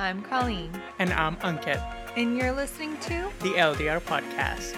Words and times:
I'm 0.00 0.22
Colleen. 0.22 0.70
And 1.00 1.12
I'm 1.12 1.36
Ankit. 1.38 1.82
And 2.16 2.36
you're 2.38 2.52
listening 2.52 2.96
to 2.98 3.30
the 3.40 3.54
LDR 3.54 4.00
Podcast. 4.00 4.76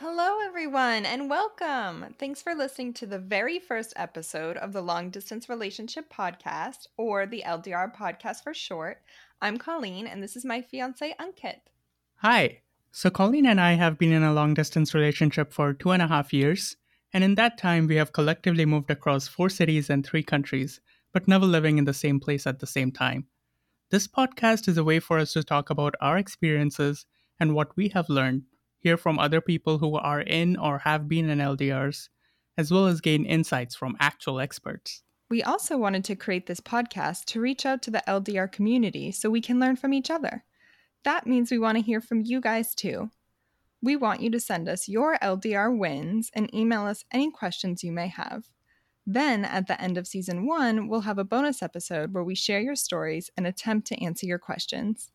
Hello, 0.00 0.38
everyone, 0.44 1.06
and 1.06 1.30
welcome. 1.30 2.16
Thanks 2.18 2.42
for 2.42 2.54
listening 2.54 2.94
to 2.94 3.06
the 3.06 3.20
very 3.20 3.60
first 3.60 3.92
episode 3.94 4.56
of 4.56 4.72
the 4.72 4.82
Long 4.82 5.10
Distance 5.10 5.48
Relationship 5.48 6.12
Podcast, 6.12 6.88
or 6.96 7.26
the 7.26 7.44
LDR 7.46 7.94
Podcast 7.94 8.42
for 8.42 8.52
short. 8.52 9.02
I'm 9.40 9.56
Colleen, 9.56 10.06
and 10.06 10.20
this 10.22 10.34
is 10.34 10.44
my 10.44 10.60
fiance, 10.60 11.14
Ankit. 11.20 11.60
Hi. 12.16 12.62
So, 12.90 13.08
Colleen 13.08 13.46
and 13.46 13.60
I 13.60 13.74
have 13.74 13.96
been 13.96 14.10
in 14.10 14.24
a 14.24 14.32
long 14.32 14.54
distance 14.54 14.94
relationship 14.94 15.52
for 15.52 15.72
two 15.72 15.92
and 15.92 16.02
a 16.02 16.08
half 16.08 16.32
years, 16.32 16.76
and 17.12 17.22
in 17.22 17.36
that 17.36 17.56
time, 17.56 17.86
we 17.86 17.94
have 17.96 18.12
collectively 18.12 18.64
moved 18.64 18.90
across 18.90 19.28
four 19.28 19.48
cities 19.48 19.90
and 19.90 20.04
three 20.04 20.24
countries, 20.24 20.80
but 21.12 21.28
never 21.28 21.46
living 21.46 21.78
in 21.78 21.84
the 21.84 21.94
same 21.94 22.18
place 22.18 22.46
at 22.46 22.58
the 22.58 22.66
same 22.66 22.90
time. 22.90 23.26
This 23.90 24.08
podcast 24.08 24.66
is 24.66 24.76
a 24.76 24.84
way 24.84 24.98
for 24.98 25.18
us 25.18 25.34
to 25.34 25.44
talk 25.44 25.70
about 25.70 25.94
our 26.00 26.18
experiences 26.18 27.06
and 27.38 27.54
what 27.54 27.76
we 27.76 27.88
have 27.90 28.08
learned 28.08 28.42
hear 28.80 28.96
from 28.96 29.18
other 29.18 29.40
people 29.40 29.78
who 29.78 29.96
are 29.96 30.20
in 30.20 30.56
or 30.56 30.78
have 30.78 31.08
been 31.08 31.28
in 31.28 31.38
LDRs, 31.38 32.08
as 32.56 32.70
well 32.70 32.86
as 32.86 33.00
gain 33.00 33.24
insights 33.24 33.74
from 33.74 33.96
actual 34.00 34.40
experts. 34.40 35.02
We 35.30 35.42
also 35.42 35.76
wanted 35.76 36.04
to 36.04 36.16
create 36.16 36.46
this 36.46 36.60
podcast 36.60 37.26
to 37.26 37.40
reach 37.40 37.66
out 37.66 37.82
to 37.82 37.90
the 37.90 38.02
LDR 38.08 38.50
community 38.50 39.12
so 39.12 39.28
we 39.28 39.42
can 39.42 39.60
learn 39.60 39.76
from 39.76 39.92
each 39.92 40.10
other. 40.10 40.44
That 41.04 41.26
means 41.26 41.50
we 41.50 41.58
want 41.58 41.76
to 41.76 41.84
hear 41.84 42.00
from 42.00 42.22
you 42.22 42.40
guys 42.40 42.74
too. 42.74 43.10
We 43.82 43.94
want 43.94 44.22
you 44.22 44.30
to 44.30 44.40
send 44.40 44.68
us 44.68 44.88
your 44.88 45.18
LDR 45.18 45.76
wins 45.76 46.30
and 46.34 46.52
email 46.54 46.86
us 46.86 47.04
any 47.12 47.30
questions 47.30 47.84
you 47.84 47.92
may 47.92 48.08
have. 48.08 48.48
Then, 49.06 49.44
at 49.44 49.66
the 49.66 49.80
end 49.80 49.96
of 49.96 50.06
season 50.06 50.46
one, 50.46 50.88
we'll 50.88 51.02
have 51.02 51.18
a 51.18 51.24
bonus 51.24 51.62
episode 51.62 52.12
where 52.12 52.24
we 52.24 52.34
share 52.34 52.60
your 52.60 52.76
stories 52.76 53.30
and 53.36 53.46
attempt 53.46 53.86
to 53.88 54.02
answer 54.02 54.26
your 54.26 54.38
questions. 54.38 55.12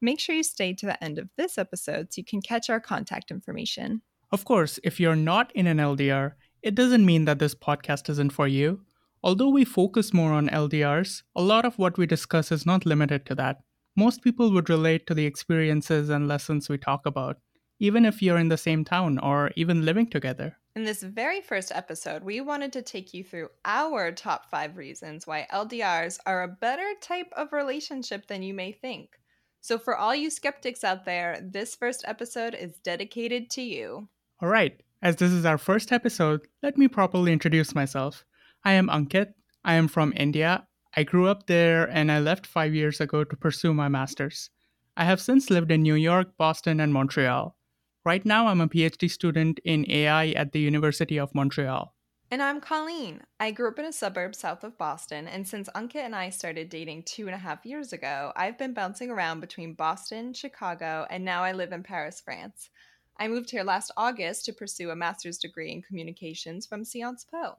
Make 0.00 0.20
sure 0.20 0.34
you 0.34 0.42
stay 0.42 0.74
to 0.74 0.86
the 0.86 1.02
end 1.02 1.18
of 1.18 1.28
this 1.36 1.58
episode 1.58 2.12
so 2.12 2.20
you 2.20 2.24
can 2.24 2.40
catch 2.40 2.70
our 2.70 2.80
contact 2.80 3.30
information. 3.30 4.02
Of 4.30 4.44
course, 4.44 4.78
if 4.84 5.00
you're 5.00 5.16
not 5.16 5.50
in 5.54 5.66
an 5.66 5.78
LDR, 5.78 6.32
it 6.62 6.74
doesn't 6.74 7.04
mean 7.04 7.24
that 7.24 7.38
this 7.38 7.54
podcast 7.54 8.08
isn't 8.10 8.32
for 8.32 8.46
you. 8.46 8.80
Although 9.22 9.50
we 9.50 9.64
focus 9.64 10.14
more 10.14 10.32
on 10.32 10.48
LDRs, 10.48 11.22
a 11.34 11.42
lot 11.42 11.64
of 11.64 11.78
what 11.78 11.98
we 11.98 12.06
discuss 12.06 12.52
is 12.52 12.64
not 12.64 12.86
limited 12.86 13.26
to 13.26 13.34
that. 13.34 13.62
Most 13.96 14.22
people 14.22 14.52
would 14.52 14.70
relate 14.70 15.06
to 15.06 15.14
the 15.14 15.26
experiences 15.26 16.08
and 16.08 16.28
lessons 16.28 16.68
we 16.68 16.78
talk 16.78 17.04
about, 17.04 17.38
even 17.80 18.04
if 18.04 18.22
you're 18.22 18.38
in 18.38 18.48
the 18.48 18.56
same 18.56 18.84
town 18.84 19.18
or 19.18 19.50
even 19.56 19.84
living 19.84 20.08
together. 20.08 20.56
In 20.76 20.84
this 20.84 21.02
very 21.02 21.40
first 21.40 21.72
episode, 21.74 22.22
we 22.22 22.40
wanted 22.40 22.72
to 22.74 22.82
take 22.82 23.12
you 23.12 23.24
through 23.24 23.48
our 23.64 24.12
top 24.12 24.48
five 24.48 24.76
reasons 24.76 25.26
why 25.26 25.48
LDRs 25.52 26.20
are 26.24 26.44
a 26.44 26.48
better 26.48 26.88
type 27.00 27.32
of 27.36 27.52
relationship 27.52 28.28
than 28.28 28.44
you 28.44 28.54
may 28.54 28.70
think. 28.70 29.18
So, 29.60 29.76
for 29.78 29.96
all 29.96 30.14
you 30.14 30.30
skeptics 30.30 30.84
out 30.84 31.04
there, 31.04 31.40
this 31.42 31.74
first 31.74 32.04
episode 32.06 32.54
is 32.54 32.78
dedicated 32.78 33.50
to 33.50 33.62
you. 33.62 34.08
All 34.40 34.48
right, 34.48 34.80
as 35.02 35.16
this 35.16 35.32
is 35.32 35.44
our 35.44 35.58
first 35.58 35.90
episode, 35.90 36.46
let 36.62 36.78
me 36.78 36.86
properly 36.86 37.32
introduce 37.32 37.74
myself. 37.74 38.24
I 38.68 38.72
am 38.74 38.88
Ankit. 38.88 39.32
I 39.64 39.76
am 39.76 39.88
from 39.88 40.12
India. 40.14 40.66
I 40.94 41.02
grew 41.02 41.26
up 41.26 41.46
there 41.46 41.88
and 41.88 42.12
I 42.12 42.18
left 42.18 42.46
five 42.46 42.74
years 42.74 43.00
ago 43.00 43.24
to 43.24 43.34
pursue 43.34 43.72
my 43.72 43.88
master's. 43.88 44.50
I 44.94 45.06
have 45.06 45.22
since 45.22 45.48
lived 45.48 45.70
in 45.70 45.80
New 45.80 45.94
York, 45.94 46.36
Boston, 46.36 46.78
and 46.78 46.92
Montreal. 46.92 47.56
Right 48.04 48.26
now, 48.26 48.46
I'm 48.46 48.60
a 48.60 48.68
PhD 48.68 49.10
student 49.10 49.58
in 49.64 49.90
AI 49.90 50.32
at 50.32 50.52
the 50.52 50.60
University 50.60 51.18
of 51.18 51.34
Montreal. 51.34 51.94
And 52.30 52.42
I'm 52.42 52.60
Colleen. 52.60 53.22
I 53.40 53.52
grew 53.52 53.68
up 53.68 53.78
in 53.78 53.86
a 53.86 53.92
suburb 53.92 54.34
south 54.34 54.62
of 54.62 54.76
Boston, 54.76 55.26
and 55.28 55.48
since 55.48 55.70
Ankit 55.74 56.04
and 56.04 56.14
I 56.14 56.28
started 56.28 56.68
dating 56.68 57.04
two 57.04 57.24
and 57.24 57.34
a 57.34 57.38
half 57.38 57.64
years 57.64 57.94
ago, 57.94 58.32
I've 58.36 58.58
been 58.58 58.74
bouncing 58.74 59.10
around 59.10 59.40
between 59.40 59.72
Boston, 59.72 60.34
Chicago, 60.34 61.06
and 61.08 61.24
now 61.24 61.42
I 61.42 61.52
live 61.52 61.72
in 61.72 61.82
Paris, 61.82 62.20
France. 62.20 62.68
I 63.16 63.28
moved 63.28 63.50
here 63.50 63.64
last 63.64 63.92
August 63.96 64.44
to 64.44 64.52
pursue 64.52 64.90
a 64.90 64.94
master's 64.94 65.38
degree 65.38 65.72
in 65.72 65.80
communications 65.80 66.66
from 66.66 66.84
Sciences 66.84 67.24
Po. 67.30 67.56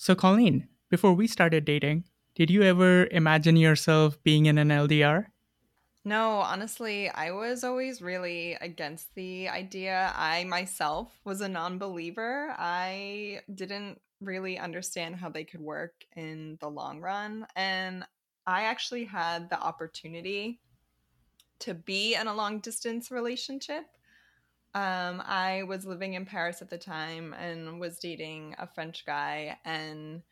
So, 0.00 0.14
Colleen, 0.14 0.68
before 0.90 1.12
we 1.12 1.26
started 1.26 1.64
dating, 1.64 2.04
did 2.36 2.50
you 2.50 2.62
ever 2.62 3.08
imagine 3.10 3.56
yourself 3.56 4.22
being 4.22 4.46
in 4.46 4.56
an 4.56 4.68
LDR? 4.68 5.26
No, 6.04 6.38
honestly, 6.38 7.08
I 7.08 7.32
was 7.32 7.64
always 7.64 8.00
really 8.00 8.56
against 8.60 9.12
the 9.16 9.48
idea. 9.48 10.12
I 10.14 10.44
myself 10.44 11.18
was 11.24 11.40
a 11.40 11.48
non 11.48 11.78
believer. 11.78 12.54
I 12.56 13.40
didn't 13.52 14.00
really 14.20 14.56
understand 14.56 15.16
how 15.16 15.30
they 15.30 15.42
could 15.42 15.60
work 15.60 16.06
in 16.14 16.58
the 16.60 16.70
long 16.70 17.00
run. 17.00 17.48
And 17.56 18.04
I 18.46 18.62
actually 18.62 19.04
had 19.04 19.50
the 19.50 19.60
opportunity 19.60 20.60
to 21.58 21.74
be 21.74 22.14
in 22.14 22.28
a 22.28 22.34
long 22.34 22.60
distance 22.60 23.10
relationship. 23.10 23.84
Um, 24.74 25.22
I 25.24 25.64
was 25.66 25.86
living 25.86 26.14
in 26.14 26.26
Paris 26.26 26.62
at 26.62 26.70
the 26.70 26.78
time 26.78 27.34
and 27.34 27.80
was 27.80 27.98
dating 27.98 28.54
a 28.58 28.66
French 28.66 29.04
guy, 29.06 29.58
and 29.64 30.22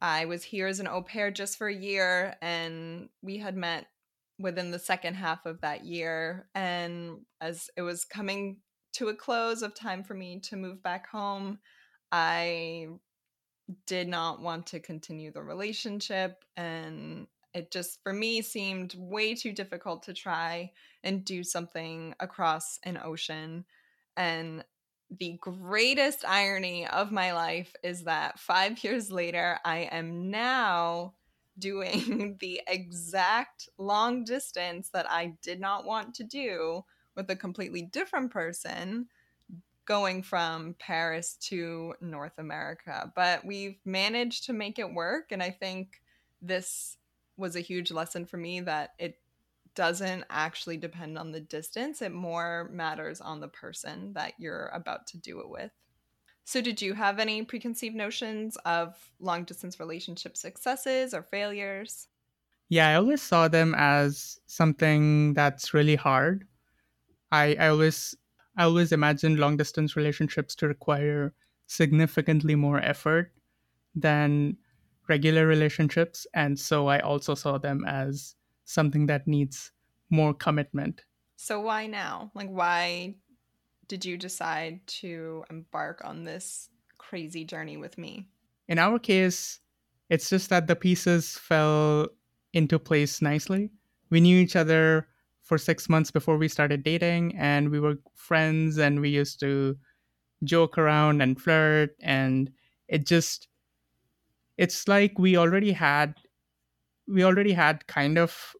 I 0.00 0.24
was 0.24 0.42
here 0.42 0.66
as 0.66 0.80
an 0.80 0.88
au 0.88 1.02
pair 1.02 1.30
just 1.30 1.56
for 1.56 1.68
a 1.68 1.74
year, 1.74 2.34
and 2.42 3.08
we 3.22 3.38
had 3.38 3.56
met 3.56 3.86
within 4.38 4.72
the 4.72 4.78
second 4.78 5.14
half 5.14 5.46
of 5.46 5.60
that 5.60 5.84
year. 5.84 6.48
And 6.54 7.20
as 7.40 7.70
it 7.76 7.82
was 7.82 8.04
coming 8.04 8.58
to 8.94 9.08
a 9.08 9.14
close 9.14 9.62
of 9.62 9.74
time 9.74 10.02
for 10.02 10.14
me 10.14 10.40
to 10.40 10.56
move 10.56 10.82
back 10.82 11.08
home, 11.08 11.60
I 12.10 12.88
did 13.86 14.08
not 14.08 14.42
want 14.42 14.66
to 14.66 14.80
continue 14.80 15.32
the 15.32 15.42
relationship. 15.42 16.44
And 16.56 17.26
it 17.54 17.70
just, 17.70 18.02
for 18.02 18.12
me, 18.12 18.42
seemed 18.42 18.94
way 18.94 19.34
too 19.34 19.52
difficult 19.52 20.02
to 20.04 20.14
try 20.14 20.72
and 21.04 21.24
do 21.24 21.44
something 21.44 22.14
across 22.20 22.78
an 22.84 22.98
ocean. 23.02 23.64
And 24.16 24.64
the 25.18 25.38
greatest 25.40 26.24
irony 26.26 26.86
of 26.86 27.12
my 27.12 27.32
life 27.32 27.74
is 27.82 28.04
that 28.04 28.38
five 28.38 28.82
years 28.84 29.10
later, 29.10 29.58
I 29.64 29.88
am 29.90 30.30
now 30.30 31.14
doing 31.58 32.36
the 32.40 32.62
exact 32.66 33.68
long 33.78 34.24
distance 34.24 34.88
that 34.90 35.10
I 35.10 35.34
did 35.42 35.60
not 35.60 35.84
want 35.84 36.14
to 36.14 36.24
do 36.24 36.84
with 37.14 37.30
a 37.30 37.36
completely 37.36 37.82
different 37.82 38.30
person 38.30 39.08
going 39.84 40.22
from 40.22 40.74
Paris 40.78 41.36
to 41.40 41.94
North 42.00 42.38
America. 42.38 43.12
But 43.14 43.44
we've 43.44 43.78
managed 43.84 44.44
to 44.44 44.52
make 44.52 44.78
it 44.78 44.94
work. 44.94 45.32
And 45.32 45.42
I 45.42 45.50
think 45.50 46.00
this 46.40 46.96
was 47.36 47.56
a 47.56 47.60
huge 47.60 47.90
lesson 47.90 48.26
for 48.26 48.36
me 48.36 48.60
that 48.60 48.90
it 48.98 49.20
doesn't 49.74 50.24
actually 50.30 50.76
depend 50.76 51.18
on 51.18 51.32
the 51.32 51.40
distance, 51.40 52.02
it 52.02 52.12
more 52.12 52.68
matters 52.72 53.20
on 53.20 53.40
the 53.40 53.48
person 53.48 54.12
that 54.14 54.34
you're 54.38 54.68
about 54.68 55.06
to 55.08 55.18
do 55.18 55.40
it 55.40 55.48
with. 55.48 55.72
So, 56.44 56.60
did 56.60 56.82
you 56.82 56.94
have 56.94 57.18
any 57.18 57.44
preconceived 57.44 57.96
notions 57.96 58.56
of 58.64 59.12
long 59.20 59.44
distance 59.44 59.80
relationship 59.80 60.36
successes 60.36 61.14
or 61.14 61.22
failures? 61.22 62.08
Yeah, 62.68 62.88
I 62.88 62.94
always 62.94 63.20
saw 63.20 63.48
them 63.48 63.74
as 63.76 64.40
something 64.46 65.34
that's 65.34 65.74
really 65.74 65.96
hard. 65.96 66.46
I, 67.32 67.56
I 67.56 67.68
always 67.68 68.16
I 68.56 68.64
always 68.64 68.92
imagined 68.92 69.38
long 69.38 69.56
distance 69.56 69.96
relationships 69.96 70.54
to 70.56 70.68
require 70.68 71.34
significantly 71.66 72.54
more 72.56 72.80
effort 72.80 73.32
than 73.94 74.58
regular 75.12 75.46
relationships. 75.46 76.26
And 76.32 76.58
so 76.58 76.88
I 76.88 76.98
also 77.00 77.34
saw 77.34 77.58
them 77.58 77.84
as 77.86 78.34
something 78.64 79.04
that 79.08 79.28
needs 79.28 79.70
more 80.08 80.32
commitment. 80.32 81.04
So 81.36 81.60
why 81.60 81.86
now? 81.86 82.30
Like 82.34 82.48
why 82.48 83.16
did 83.88 84.06
you 84.06 84.16
decide 84.16 84.80
to 85.02 85.44
embark 85.50 86.00
on 86.02 86.24
this 86.24 86.70
crazy 86.96 87.44
journey 87.44 87.76
with 87.76 87.98
me? 87.98 88.26
In 88.68 88.78
our 88.78 88.98
case, 88.98 89.60
it's 90.08 90.30
just 90.30 90.48
that 90.48 90.66
the 90.66 90.76
pieces 90.76 91.36
fell 91.36 92.08
into 92.54 92.78
place 92.78 93.20
nicely. 93.20 93.70
We 94.08 94.20
knew 94.20 94.38
each 94.40 94.56
other 94.56 95.08
for 95.42 95.58
six 95.58 95.88
months 95.88 96.10
before 96.10 96.38
we 96.38 96.48
started 96.48 96.82
dating, 96.82 97.36
and 97.36 97.68
we 97.68 97.80
were 97.80 97.98
friends, 98.14 98.78
and 98.78 99.00
we 99.00 99.10
used 99.10 99.40
to 99.40 99.76
joke 100.44 100.78
around 100.78 101.20
and 101.20 101.40
flirt, 101.40 101.90
and 102.00 102.50
it 102.88 103.06
just 103.06 103.48
it's 104.62 104.86
like 104.88 105.18
we 105.18 105.36
already 105.36 105.72
had 105.72 106.14
we 107.08 107.24
already 107.24 107.52
had 107.52 107.86
kind 107.86 108.18
of 108.18 108.54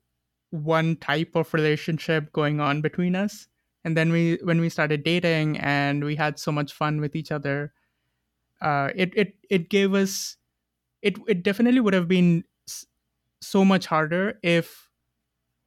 one 0.50 0.96
type 0.96 1.37
of 1.37 1.54
relationship 1.54 2.32
going 2.32 2.60
on 2.60 2.82
between 2.82 3.16
us. 3.16 3.49
And 3.84 3.96
then 3.96 4.12
we 4.12 4.38
when 4.44 4.60
we 4.60 4.69
started 4.69 5.04
dating 5.04 5.58
and 5.58 6.04
we 6.04 6.16
had 6.16 6.38
so 6.38 6.52
much 6.52 6.72
fun 6.72 7.00
with 7.00 7.16
each 7.16 7.32
other 7.32 7.72
uh, 8.60 8.90
it 8.94 9.12
it 9.16 9.34
it 9.50 9.70
gave 9.70 9.94
us 9.94 10.37
it 11.02 11.16
it 11.28 11.43
definitely 11.43 11.81
would 11.81 11.94
have 11.94 12.08
been 12.08 12.44
so 13.40 13.64
much 13.64 13.87
harder 13.87 14.38
if 14.43 14.88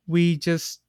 we 0.07 0.37
just 0.37 0.81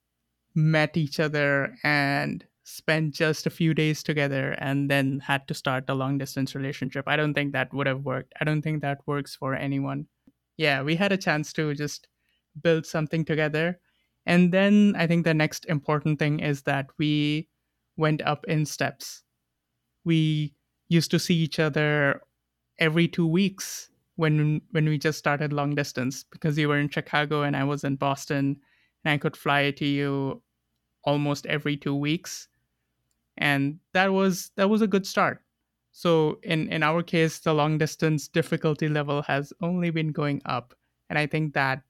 met 0.54 0.96
each 0.96 1.20
other 1.20 1.76
and 1.84 2.46
spent 2.68 3.14
just 3.14 3.46
a 3.46 3.50
few 3.50 3.72
days 3.72 4.02
together 4.02 4.56
and 4.58 4.90
then 4.90 5.20
had 5.20 5.46
to 5.46 5.54
start 5.54 5.84
a 5.86 5.94
long 5.94 6.18
distance 6.18 6.52
relationship. 6.52 7.04
I 7.06 7.16
don't 7.16 7.32
think 7.32 7.52
that 7.52 7.72
would 7.72 7.86
have 7.86 8.04
worked. 8.04 8.34
I 8.40 8.44
don't 8.44 8.60
think 8.60 8.82
that 8.82 9.06
works 9.06 9.36
for 9.36 9.54
anyone. 9.54 10.08
Yeah, 10.56 10.82
we 10.82 10.96
had 10.96 11.12
a 11.12 11.16
chance 11.16 11.52
to 11.52 11.74
just 11.74 12.08
build 12.60 12.84
something 12.84 13.24
together. 13.24 13.78
And 14.26 14.52
then 14.52 14.94
I 14.98 15.06
think 15.06 15.24
the 15.24 15.32
next 15.32 15.64
important 15.66 16.18
thing 16.18 16.40
is 16.40 16.62
that 16.62 16.86
we 16.98 17.48
went 17.96 18.20
up 18.22 18.44
in 18.48 18.66
steps. 18.66 19.22
We 20.04 20.52
used 20.88 21.12
to 21.12 21.20
see 21.20 21.36
each 21.36 21.60
other 21.60 22.20
every 22.80 23.06
two 23.06 23.28
weeks 23.28 23.90
when 24.16 24.60
when 24.72 24.86
we 24.86 24.98
just 24.98 25.18
started 25.18 25.52
long 25.52 25.76
distance 25.76 26.24
because 26.32 26.58
you 26.58 26.68
were 26.68 26.80
in 26.80 26.88
Chicago 26.88 27.42
and 27.42 27.56
I 27.56 27.62
was 27.62 27.84
in 27.84 27.94
Boston 27.94 28.56
and 29.04 29.12
I 29.12 29.18
could 29.18 29.36
fly 29.36 29.70
to 29.70 29.84
you 29.86 30.42
almost 31.04 31.46
every 31.46 31.76
two 31.76 31.94
weeks 31.94 32.48
and 33.37 33.79
that 33.93 34.12
was 34.12 34.50
that 34.56 34.69
was 34.69 34.83
a 34.83 34.87
good 34.87 35.06
start. 35.06 35.43
So 35.93 36.38
in 36.43 36.71
in 36.71 36.83
our 36.83 37.03
case 37.03 37.38
the 37.38 37.55
long 37.55 37.79
distance 37.79 38.29
difficulty 38.29 38.88
level 38.88 39.23
has 39.23 39.53
only 39.62 39.91
been 39.91 40.12
going 40.12 40.43
up 40.44 40.75
and 41.09 41.19
i 41.19 41.27
think 41.27 41.55
that 41.55 41.83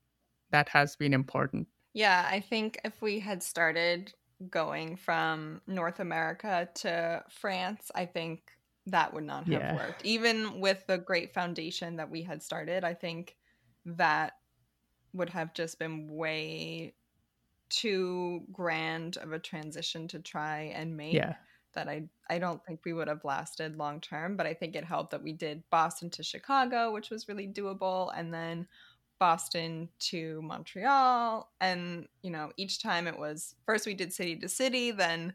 that 0.51 0.69
has 0.69 0.97
been 0.97 1.13
important. 1.13 1.67
Yeah 1.93 2.29
i 2.31 2.41
think 2.41 2.79
if 2.85 3.01
we 3.01 3.19
had 3.19 3.43
started 3.43 4.13
going 4.51 4.97
from 4.97 5.63
north 5.67 5.99
america 5.99 6.69
to 6.75 7.25
france 7.31 7.91
i 7.95 8.05
think 8.05 8.53
that 8.89 9.13
would 9.13 9.25
not 9.25 9.49
have 9.49 9.63
yeah. 9.63 9.75
worked. 9.75 10.05
Even 10.05 10.61
with 10.61 10.87
the 10.87 10.99
great 10.99 11.35
foundation 11.35 11.97
that 11.97 12.11
we 12.11 12.23
had 12.23 12.43
started 12.43 12.85
i 12.85 12.93
think 12.93 13.37
that 13.87 14.35
would 15.15 15.31
have 15.31 15.55
just 15.55 15.79
been 15.79 16.09
way 16.09 16.93
too 17.69 18.43
grand 18.53 19.17
of 19.19 19.33
a 19.33 19.39
transition 19.39 20.09
to 20.09 20.19
try 20.19 20.73
and 20.75 20.97
make 20.97 21.15
yeah. 21.15 21.35
that 21.75 21.89
I 21.89 22.09
I 22.29 22.39
don't 22.39 22.65
think 22.65 22.81
we 22.85 22.93
would 22.93 23.09
have 23.09 23.25
lasted 23.25 23.77
long 23.77 24.01
term, 24.01 24.37
but 24.37 24.47
I 24.47 24.55
think 24.55 24.75
it 24.75 24.85
helped 24.85 25.11
that 25.13 25.23
we 25.23 25.33
did 25.33 25.63
Boston 25.71 26.11
to 26.11 26.23
Chicago, 26.23 26.93
which 26.93 27.11
was 27.11 27.29
really 27.29 27.47
doable, 27.47 28.13
and 28.17 28.33
then 28.33 28.67
Boston 29.19 29.89
to 29.99 30.41
Montreal. 30.43 31.51
And, 31.61 32.07
you 32.23 32.31
know, 32.31 32.53
each 32.57 32.83
time 32.83 33.07
it 33.07 33.19
was 33.19 33.55
first 33.65 33.87
we 33.87 33.95
did 33.95 34.13
city 34.13 34.37
to 34.37 34.49
city, 34.49 34.91
then 34.91 35.33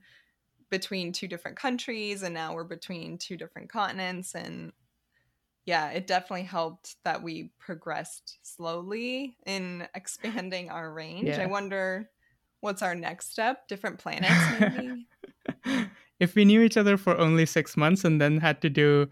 between 0.70 1.12
two 1.12 1.28
different 1.28 1.58
countries, 1.58 2.24
and 2.24 2.34
now 2.34 2.54
we're 2.54 2.64
between 2.64 3.18
two 3.18 3.38
different 3.38 3.70
continents. 3.70 4.36
And 4.36 4.72
yeah, 5.66 5.90
it 5.90 6.08
definitely 6.08 6.44
helped 6.44 6.96
that 7.04 7.22
we 7.22 7.52
progressed 7.60 8.38
slowly 8.42 9.38
in 9.46 9.88
expanding 9.96 10.70
our 10.70 10.92
range. 10.92 11.28
Yeah. 11.28 11.42
I 11.42 11.46
wonder 11.48 12.10
what's 12.62 12.82
our 12.82 12.96
next 12.96 13.32
step? 13.32 13.68
Different 13.68 14.00
planets, 14.00 14.60
maybe? 14.60 15.08
if 16.20 16.36
we 16.36 16.46
knew 16.46 16.62
each 16.62 16.78
other 16.78 16.98
for 16.98 17.18
only 17.18 17.46
six 17.46 17.76
months 17.76 18.06
and 18.06 18.22
then 18.22 18.38
had 18.38 18.62
to 18.62 18.70
do 18.70 19.08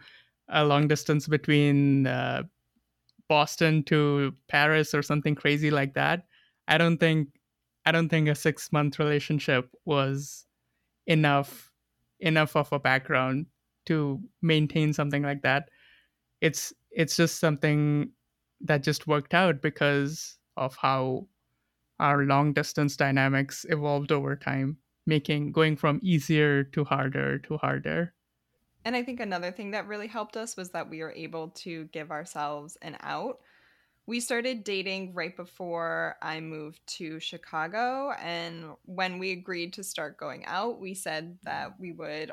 a 0.48 0.63
long 0.63 0.88
distance 0.88 1.28
between 1.28 2.07
uh, 2.07 2.44
Boston 3.28 3.84
to 3.84 4.34
Paris 4.48 4.94
or 4.94 5.01
something 5.01 5.36
crazy 5.36 5.72
like 5.72 5.94
that, 5.96 6.25
I 6.68 6.78
don't 6.78 6.98
think 6.98 7.30
I 7.86 7.92
don't 7.92 8.10
think 8.10 8.30
a 8.30 8.36
six 8.36 8.72
month 8.72 9.00
relationship 9.00 9.69
was 9.86 10.46
enough 11.07 11.72
enough 12.19 12.56
of 12.56 12.72
a 12.72 12.80
background 12.80 13.48
to 13.88 14.22
maintain 14.42 14.94
something 14.94 15.24
like 15.24 15.42
that. 15.42 15.69
It's 16.42 16.74
it's 16.92 17.16
just 17.16 17.40
something 17.40 18.12
that 18.62 18.84
just 18.84 19.07
worked 19.07 19.34
out 19.34 19.62
because 19.62 20.38
of 20.57 20.75
how 20.75 21.28
our 22.00 22.24
long 22.24 22.54
distance 22.54 22.96
dynamics 22.96 23.66
evolved 23.69 24.12
over 24.12 24.36
time, 24.36 24.78
making 25.06 25.51
going 25.51 25.75
from 25.75 26.00
easier 26.01 26.63
to 26.63 26.84
harder 26.84 27.40
to 27.40 27.57
harder. 27.57 28.13
And 28.86 28.96
I 28.96 29.04
think 29.04 29.19
another 29.19 29.51
thing 29.51 29.72
that 29.72 29.88
really 29.88 30.07
helped 30.07 30.38
us 30.38 30.56
was 30.56 30.69
that 30.72 30.90
we 30.90 31.01
were 31.01 31.12
able 31.12 31.50
to 31.50 31.86
give 31.86 32.12
ourselves 32.12 32.78
an 32.81 32.98
out. 33.01 33.40
We 34.06 34.19
started 34.19 34.63
dating 34.63 35.13
right 35.13 35.36
before 35.36 36.16
I 36.22 36.40
moved 36.40 36.80
to 36.98 37.19
Chicago. 37.19 38.12
And 38.19 38.72
when 38.86 39.19
we 39.19 39.31
agreed 39.34 39.74
to 39.74 39.84
start 39.84 40.18
going 40.18 40.46
out, 40.46 40.80
we 40.80 40.94
said 40.96 41.38
that 41.44 41.80
we 41.80 41.92
would 41.92 42.31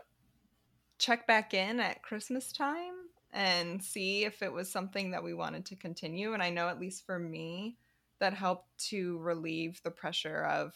check 0.99 1.27
back 1.27 1.53
in 1.53 1.81
at 1.81 2.03
Christmas 2.03 2.53
time 2.53 2.95
and 3.33 3.83
see 3.83 4.25
if 4.25 4.41
it 4.41 4.53
was 4.53 4.71
something 4.71 5.11
that 5.11 5.23
we 5.23 5.35
wanted 5.35 5.67
to 5.67 5.77
continue. 5.77 6.33
And 6.33 6.43
I 6.43 6.49
know, 6.49 6.69
at 6.69 6.81
least 6.81 7.05
for 7.05 7.19
me, 7.19 7.77
that 8.21 8.35
helped 8.35 8.69
to 8.89 9.19
relieve 9.19 9.81
the 9.83 9.91
pressure 9.91 10.45
of 10.45 10.73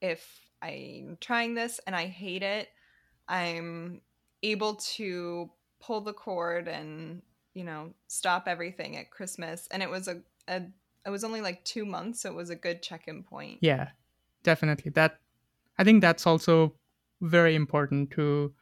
if 0.00 0.50
I'm 0.60 1.18
trying 1.20 1.54
this 1.54 1.80
and 1.86 1.94
I 1.94 2.06
hate 2.06 2.42
it, 2.42 2.68
I'm 3.28 4.00
able 4.42 4.74
to 4.74 5.50
pull 5.80 6.00
the 6.00 6.12
cord 6.12 6.68
and 6.68 7.22
you 7.54 7.64
know 7.64 7.92
stop 8.08 8.46
everything 8.46 8.96
at 8.96 9.10
Christmas. 9.10 9.68
And 9.70 9.82
it 9.82 9.90
was 9.90 10.08
a, 10.08 10.22
a 10.48 10.62
it 11.04 11.10
was 11.10 11.24
only 11.24 11.40
like 11.40 11.64
two 11.64 11.84
months, 11.84 12.20
so 12.20 12.30
it 12.30 12.36
was 12.36 12.50
a 12.50 12.56
good 12.56 12.82
check-in 12.82 13.24
point. 13.24 13.58
Yeah, 13.60 13.88
definitely. 14.42 14.92
That 14.92 15.18
I 15.78 15.84
think 15.84 16.00
that's 16.00 16.26
also 16.26 16.74
very 17.20 17.54
important 17.54 18.10
to, 18.12 18.52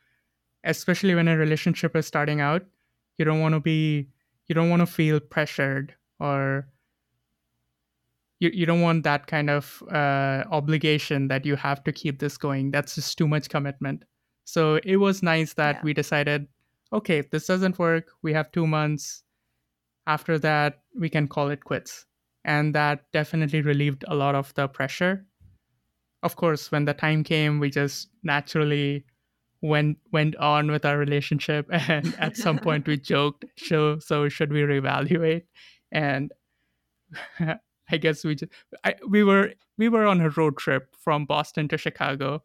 especially 0.64 1.14
when 1.14 1.28
a 1.28 1.36
relationship 1.36 1.96
is 1.96 2.06
starting 2.06 2.40
out. 2.40 2.64
You 3.18 3.24
don't 3.24 3.40
want 3.40 3.54
to 3.54 3.60
be, 3.60 4.08
you 4.46 4.54
don't 4.54 4.70
want 4.70 4.80
to 4.80 4.86
feel 4.86 5.20
pressured 5.20 5.94
or 6.18 6.66
you, 8.40 8.50
you 8.52 8.66
don't 8.66 8.80
want 8.80 9.04
that 9.04 9.26
kind 9.26 9.50
of 9.50 9.82
uh, 9.92 10.44
obligation 10.50 11.28
that 11.28 11.46
you 11.46 11.56
have 11.56 11.84
to 11.84 11.92
keep 11.92 12.18
this 12.18 12.36
going. 12.36 12.70
That's 12.70 12.94
just 12.94 13.16
too 13.16 13.28
much 13.28 13.48
commitment. 13.48 14.04
So 14.44 14.80
it 14.82 14.96
was 14.96 15.22
nice 15.22 15.52
that 15.54 15.76
yeah. 15.76 15.80
we 15.84 15.94
decided 15.94 16.48
okay 16.92 17.18
if 17.18 17.30
this 17.30 17.46
doesn't 17.46 17.78
work 17.78 18.08
we 18.22 18.32
have 18.32 18.50
two 18.50 18.66
months. 18.66 19.22
After 20.06 20.38
that 20.40 20.80
we 20.98 21.08
can 21.08 21.28
call 21.28 21.50
it 21.50 21.62
quits. 21.62 22.06
And 22.44 22.74
that 22.74 23.04
definitely 23.12 23.60
relieved 23.60 24.04
a 24.08 24.14
lot 24.14 24.34
of 24.34 24.52
the 24.54 24.66
pressure. 24.66 25.26
Of 26.22 26.36
course 26.36 26.72
when 26.72 26.86
the 26.86 26.94
time 26.94 27.22
came 27.22 27.60
we 27.60 27.70
just 27.70 28.08
naturally 28.22 29.04
went 29.60 29.98
went 30.10 30.34
on 30.36 30.70
with 30.70 30.86
our 30.86 30.96
relationship. 30.96 31.68
And 31.70 32.16
at 32.18 32.36
some 32.36 32.58
point 32.58 32.88
we 32.88 32.96
joked 33.12 33.44
so 33.58 33.98
so 33.98 34.30
should 34.30 34.50
we 34.50 34.62
reevaluate? 34.62 35.42
And 35.92 36.32
I 37.90 37.96
guess 37.96 38.24
we 38.24 38.34
just 38.34 38.52
I, 38.84 38.94
we 39.06 39.24
were 39.24 39.52
we 39.78 39.88
were 39.88 40.06
on 40.06 40.20
a 40.20 40.30
road 40.30 40.56
trip 40.58 40.94
from 40.96 41.26
Boston 41.26 41.68
to 41.68 41.78
Chicago 41.78 42.42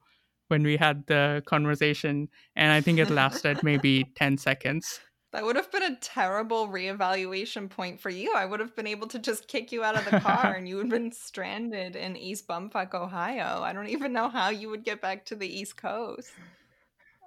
when 0.48 0.64
we 0.64 0.78
had 0.78 1.08
the 1.08 1.44
conversation, 1.46 2.30
and 2.56 2.72
I 2.72 2.82
think 2.82 3.00
it 3.00 3.10
lasted 3.10 3.64
maybe 3.64 4.06
ten 4.16 4.38
seconds. 4.38 5.00
That 5.32 5.44
would 5.44 5.58
have 5.58 5.70
been 5.70 5.84
a 5.84 5.98
terrible 5.98 6.70
reevaluation 6.70 7.70
point 7.70 8.00
for 8.00 8.10
you. 8.10 8.34
I 8.34 8.46
would 8.46 8.62
have 8.62 8.74
been 8.74 8.88
able 8.88 9.08
to 9.08 9.20
just 9.20 9.50
kick 9.50 9.74
you 9.74 9.84
out 9.84 9.98
of 9.98 10.06
the 10.06 10.20
car 10.22 10.54
and 10.54 10.66
you 10.66 10.78
would 10.78 10.86
have 10.86 10.92
been 10.92 11.12
stranded 11.12 11.98
in 11.98 12.16
East 12.16 12.48
Bumfuck, 12.48 12.94
Ohio. 12.94 13.62
I 13.62 13.74
don't 13.74 13.90
even 13.90 14.14
know 14.14 14.30
how 14.30 14.50
you 14.50 14.70
would 14.70 14.86
get 14.86 15.02
back 15.02 15.26
to 15.26 15.36
the 15.36 15.48
East 15.48 15.76
Coast. 15.76 16.32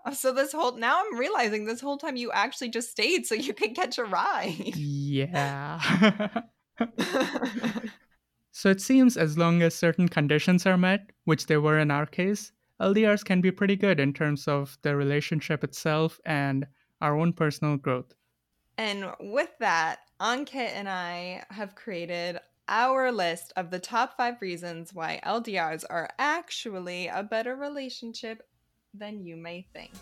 Uh, 0.06 0.12
so 0.12 0.32
this 0.32 0.52
whole 0.52 0.72
now 0.72 1.02
I'm 1.04 1.18
realizing 1.18 1.66
this 1.66 1.82
whole 1.82 1.98
time 1.98 2.16
you 2.16 2.32
actually 2.32 2.70
just 2.70 2.90
stayed 2.90 3.26
so 3.26 3.34
you 3.34 3.52
could 3.52 3.74
catch 3.74 3.98
a 3.98 4.04
ride. 4.04 4.74
Yeah. 4.74 6.42
So 8.58 8.70
it 8.70 8.80
seems 8.80 9.16
as 9.16 9.38
long 9.38 9.62
as 9.62 9.72
certain 9.72 10.08
conditions 10.08 10.66
are 10.66 10.76
met, 10.76 11.12
which 11.26 11.46
they 11.46 11.58
were 11.58 11.78
in 11.78 11.92
our 11.92 12.06
case, 12.06 12.50
LDRs 12.80 13.24
can 13.24 13.40
be 13.40 13.52
pretty 13.52 13.76
good 13.76 14.00
in 14.00 14.12
terms 14.12 14.48
of 14.48 14.76
the 14.82 14.96
relationship 14.96 15.62
itself 15.62 16.18
and 16.26 16.66
our 17.00 17.16
own 17.16 17.34
personal 17.34 17.76
growth. 17.76 18.16
And 18.76 19.12
with 19.20 19.50
that, 19.60 20.00
Ankit 20.20 20.72
and 20.74 20.88
I 20.88 21.44
have 21.50 21.76
created 21.76 22.40
our 22.68 23.12
list 23.12 23.52
of 23.56 23.70
the 23.70 23.78
top 23.78 24.16
five 24.16 24.42
reasons 24.42 24.92
why 24.92 25.20
LDRs 25.24 25.84
are 25.88 26.10
actually 26.18 27.06
a 27.06 27.22
better 27.22 27.54
relationship 27.54 28.42
than 28.92 29.22
you 29.22 29.36
may 29.36 29.68
think. 29.72 29.92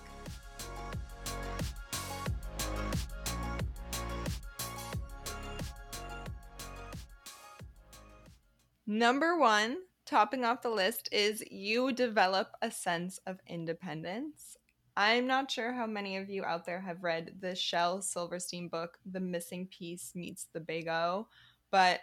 Number 8.86 9.36
one, 9.36 9.78
topping 10.04 10.44
off 10.44 10.62
the 10.62 10.70
list, 10.70 11.08
is 11.10 11.42
you 11.50 11.92
develop 11.92 12.52
a 12.62 12.70
sense 12.70 13.18
of 13.26 13.40
independence. 13.48 14.56
I'm 14.96 15.26
not 15.26 15.50
sure 15.50 15.72
how 15.72 15.86
many 15.86 16.16
of 16.16 16.30
you 16.30 16.44
out 16.44 16.64
there 16.64 16.80
have 16.80 17.02
read 17.02 17.34
the 17.40 17.54
Shel 17.54 18.00
Silverstein 18.00 18.68
book, 18.68 18.98
The 19.10 19.20
Missing 19.20 19.68
Piece 19.76 20.12
Meets 20.14 20.46
the 20.52 20.60
Big 20.60 20.88
O, 20.88 21.26
but 21.70 22.00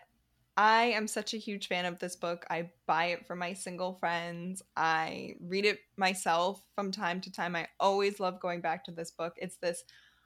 I 0.55 0.83
am 0.87 1.07
such 1.07 1.33
a 1.33 1.37
huge 1.37 1.67
fan 1.67 1.85
of 1.85 1.97
this 1.99 2.15
book. 2.15 2.45
I 2.49 2.69
buy 2.85 3.05
it 3.05 3.25
for 3.25 3.35
my 3.35 3.53
single 3.53 3.93
friends. 3.93 4.61
I 4.77 5.35
read 5.39 5.65
it 5.65 5.79
myself 5.97 6.61
from 6.75 6.91
time 6.91 7.21
to 7.21 7.31
time. 7.31 7.55
I 7.55 7.67
always 7.79 8.19
love 8.19 8.39
going 8.39 8.61
back 8.61 8.83
to 8.85 8.91
this 8.91 9.09
book. 9.09 9.33
It's 9.37 9.55
this 9.55 9.83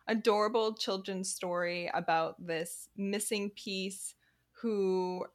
adorable 0.07 0.73
children's 0.73 1.33
story 1.33 1.89
about 1.93 2.45
this 2.45 2.89
missing 2.97 3.51
piece 3.51 4.15
who 4.51 5.25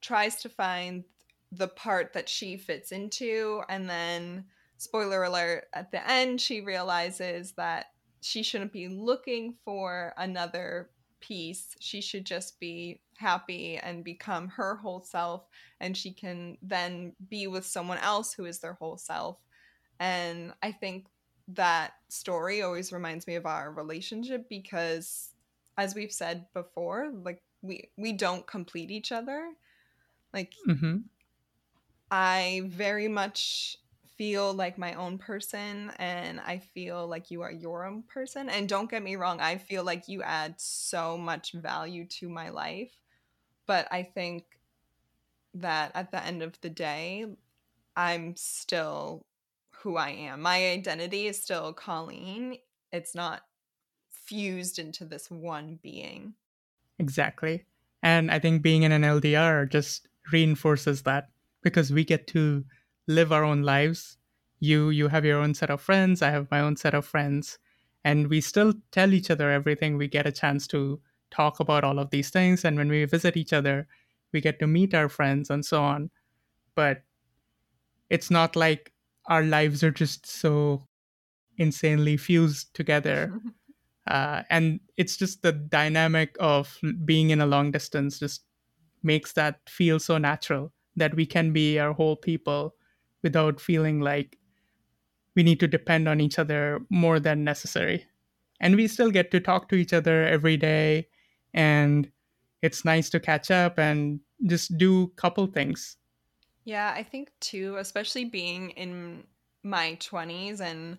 tries 0.00 0.36
to 0.42 0.48
find 0.48 1.04
the 1.52 1.68
part 1.68 2.12
that 2.12 2.28
she 2.28 2.56
fits 2.56 2.92
into 2.92 3.62
and 3.68 3.88
then 3.88 4.44
spoiler 4.76 5.24
alert 5.24 5.64
at 5.74 5.90
the 5.90 6.10
end 6.10 6.40
she 6.40 6.60
realizes 6.60 7.52
that 7.52 7.86
she 8.20 8.42
shouldn't 8.42 8.72
be 8.72 8.88
looking 8.88 9.54
for 9.64 10.12
another 10.16 10.90
piece. 11.20 11.74
She 11.80 12.00
should 12.00 12.24
just 12.24 12.58
be 12.60 13.00
happy 13.16 13.76
and 13.76 14.04
become 14.04 14.48
her 14.48 14.76
whole 14.76 15.02
self 15.02 15.44
and 15.80 15.96
she 15.96 16.12
can 16.12 16.56
then 16.62 17.14
be 17.28 17.46
with 17.46 17.66
someone 17.66 17.98
else 17.98 18.32
who 18.32 18.46
is 18.46 18.60
their 18.60 18.74
whole 18.74 18.96
self. 18.96 19.38
And 19.98 20.54
i 20.62 20.72
think 20.72 21.06
that 21.48 21.94
story 22.08 22.62
always 22.62 22.92
reminds 22.92 23.26
me 23.26 23.34
of 23.34 23.44
our 23.44 23.72
relationship 23.72 24.48
because 24.48 25.30
as 25.76 25.94
we've 25.94 26.12
said 26.12 26.46
before 26.54 27.10
like 27.24 27.42
we 27.62 27.90
we 27.96 28.12
don't 28.12 28.46
complete 28.46 28.90
each 28.90 29.10
other 29.10 29.50
like 30.32 30.54
hmm 30.66 30.98
i 32.10 32.62
very 32.66 33.08
much 33.08 33.76
feel 34.16 34.52
like 34.52 34.76
my 34.76 34.94
own 34.94 35.16
person 35.16 35.90
and 35.96 36.40
i 36.40 36.58
feel 36.58 37.06
like 37.06 37.30
you 37.30 37.40
are 37.40 37.50
your 37.52 37.86
own 37.86 38.02
person. 38.02 38.50
And 38.50 38.68
don't 38.68 38.90
get 38.90 39.02
me 39.02 39.16
wrong 39.16 39.40
i 39.40 39.56
feel 39.56 39.84
like 39.84 40.08
you 40.08 40.22
add 40.22 40.60
so 40.60 41.16
much 41.16 41.52
value 41.52 42.04
to 42.06 42.28
my 42.28 42.50
life. 42.50 42.92
But 43.66 43.88
i 43.90 44.02
think 44.02 44.44
that 45.54 45.92
at 45.94 46.10
the 46.10 46.24
end 46.24 46.42
of 46.42 46.60
the 46.60 46.70
day 46.70 47.26
i'm 47.96 48.36
still 48.36 49.26
who 49.70 49.96
i 49.96 50.10
am. 50.10 50.42
My 50.42 50.70
identity 50.70 51.26
is 51.26 51.42
still 51.42 51.72
colleen. 51.72 52.58
It's 52.92 53.14
not 53.14 53.42
fused 54.10 54.78
into 54.78 55.04
this 55.06 55.30
one 55.30 55.78
being. 55.82 56.34
Exactly. 56.98 57.64
And 58.02 58.30
I 58.30 58.38
think 58.38 58.62
being 58.62 58.82
in 58.82 58.92
an 58.92 59.04
LDR 59.04 59.66
just 59.66 60.06
reinforces 60.32 61.02
that 61.02 61.28
because 61.62 61.92
we 61.92 62.04
get 62.04 62.26
to 62.28 62.64
live 63.06 63.32
our 63.32 63.44
own 63.44 63.62
lives. 63.62 64.18
You 64.60 64.90
you 64.90 65.08
have 65.08 65.24
your 65.24 65.38
own 65.40 65.54
set 65.54 65.70
of 65.70 65.80
friends, 65.80 66.22
I 66.22 66.30
have 66.30 66.50
my 66.50 66.60
own 66.60 66.76
set 66.76 66.94
of 66.94 67.06
friends, 67.06 67.58
and 68.04 68.28
we 68.28 68.40
still 68.40 68.74
tell 68.92 69.12
each 69.14 69.30
other 69.30 69.50
everything. 69.50 69.96
We 69.96 70.08
get 70.08 70.26
a 70.26 70.32
chance 70.32 70.66
to 70.68 71.00
talk 71.30 71.60
about 71.60 71.84
all 71.84 71.98
of 71.98 72.10
these 72.10 72.30
things 72.30 72.64
and 72.64 72.76
when 72.76 72.88
we 72.88 73.04
visit 73.04 73.36
each 73.36 73.52
other, 73.52 73.86
we 74.32 74.40
get 74.40 74.58
to 74.60 74.66
meet 74.66 74.94
our 74.94 75.08
friends 75.08 75.48
and 75.50 75.64
so 75.64 75.82
on. 75.82 76.10
But 76.74 77.04
it's 78.08 78.30
not 78.30 78.56
like 78.56 78.92
our 79.26 79.42
lives 79.42 79.82
are 79.82 79.90
just 79.90 80.26
so 80.26 80.86
insanely 81.58 82.16
fused 82.16 82.74
together 82.74 83.40
uh, 84.08 84.42
and 84.50 84.80
it's 84.96 85.16
just 85.16 85.42
the 85.42 85.52
dynamic 85.52 86.36
of 86.40 86.78
being 87.04 87.30
in 87.30 87.40
a 87.40 87.46
long 87.46 87.70
distance 87.70 88.18
just 88.18 88.44
makes 89.02 89.32
that 89.32 89.60
feel 89.68 89.98
so 89.98 90.18
natural 90.18 90.72
that 90.96 91.14
we 91.14 91.26
can 91.26 91.52
be 91.52 91.78
our 91.78 91.92
whole 91.92 92.16
people 92.16 92.74
without 93.22 93.60
feeling 93.60 94.00
like 94.00 94.38
we 95.36 95.42
need 95.42 95.60
to 95.60 95.68
depend 95.68 96.08
on 96.08 96.20
each 96.20 96.38
other 96.38 96.80
more 96.90 97.20
than 97.20 97.44
necessary. 97.44 98.04
And 98.60 98.76
we 98.76 98.88
still 98.88 99.10
get 99.10 99.30
to 99.30 99.40
talk 99.40 99.68
to 99.68 99.76
each 99.76 99.92
other 99.92 100.24
every 100.24 100.56
day 100.56 101.08
and 101.54 102.10
it's 102.62 102.84
nice 102.84 103.08
to 103.10 103.20
catch 103.20 103.50
up 103.50 103.78
and 103.78 104.20
just 104.46 104.76
do 104.76 105.08
couple 105.16 105.46
things. 105.46 105.96
Yeah, 106.64 106.92
I 106.94 107.02
think 107.02 107.30
too, 107.40 107.76
especially 107.78 108.24
being 108.24 108.70
in 108.70 109.24
my 109.62 109.96
20s 110.00 110.60
and 110.60 110.98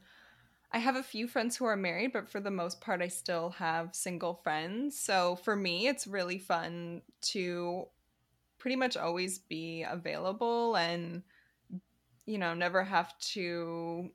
I 0.73 0.79
have 0.79 0.95
a 0.95 1.03
few 1.03 1.27
friends 1.27 1.57
who 1.57 1.65
are 1.65 1.75
married, 1.75 2.13
but 2.13 2.29
for 2.29 2.39
the 2.39 2.51
most 2.51 2.79
part 2.79 3.01
I 3.01 3.07
still 3.09 3.49
have 3.51 3.93
single 3.93 4.35
friends. 4.43 4.97
So 4.97 5.35
for 5.35 5.55
me, 5.55 5.87
it's 5.87 6.07
really 6.07 6.37
fun 6.37 7.01
to 7.33 7.87
pretty 8.57 8.75
much 8.75 8.95
always 8.95 9.39
be 9.39 9.83
available 9.83 10.75
and 10.77 11.23
you 12.25 12.37
know, 12.37 12.53
never 12.53 12.83
have 12.83 13.17
to 13.19 14.09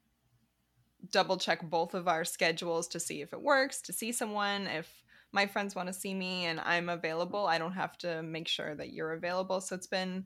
double 1.10 1.36
check 1.36 1.68
both 1.68 1.94
of 1.94 2.08
our 2.08 2.24
schedules 2.24 2.88
to 2.88 3.00
see 3.00 3.20
if 3.20 3.32
it 3.32 3.42
works, 3.42 3.80
to 3.82 3.92
see 3.92 4.12
someone, 4.12 4.66
if 4.66 4.90
my 5.32 5.46
friends 5.46 5.74
want 5.74 5.88
to 5.88 5.92
see 5.92 6.14
me 6.14 6.46
and 6.46 6.60
I'm 6.60 6.88
available, 6.88 7.46
I 7.46 7.58
don't 7.58 7.72
have 7.72 7.98
to 7.98 8.22
make 8.22 8.48
sure 8.48 8.74
that 8.74 8.92
you're 8.92 9.12
available. 9.12 9.60
So 9.60 9.74
it's 9.74 9.86
been 9.86 10.24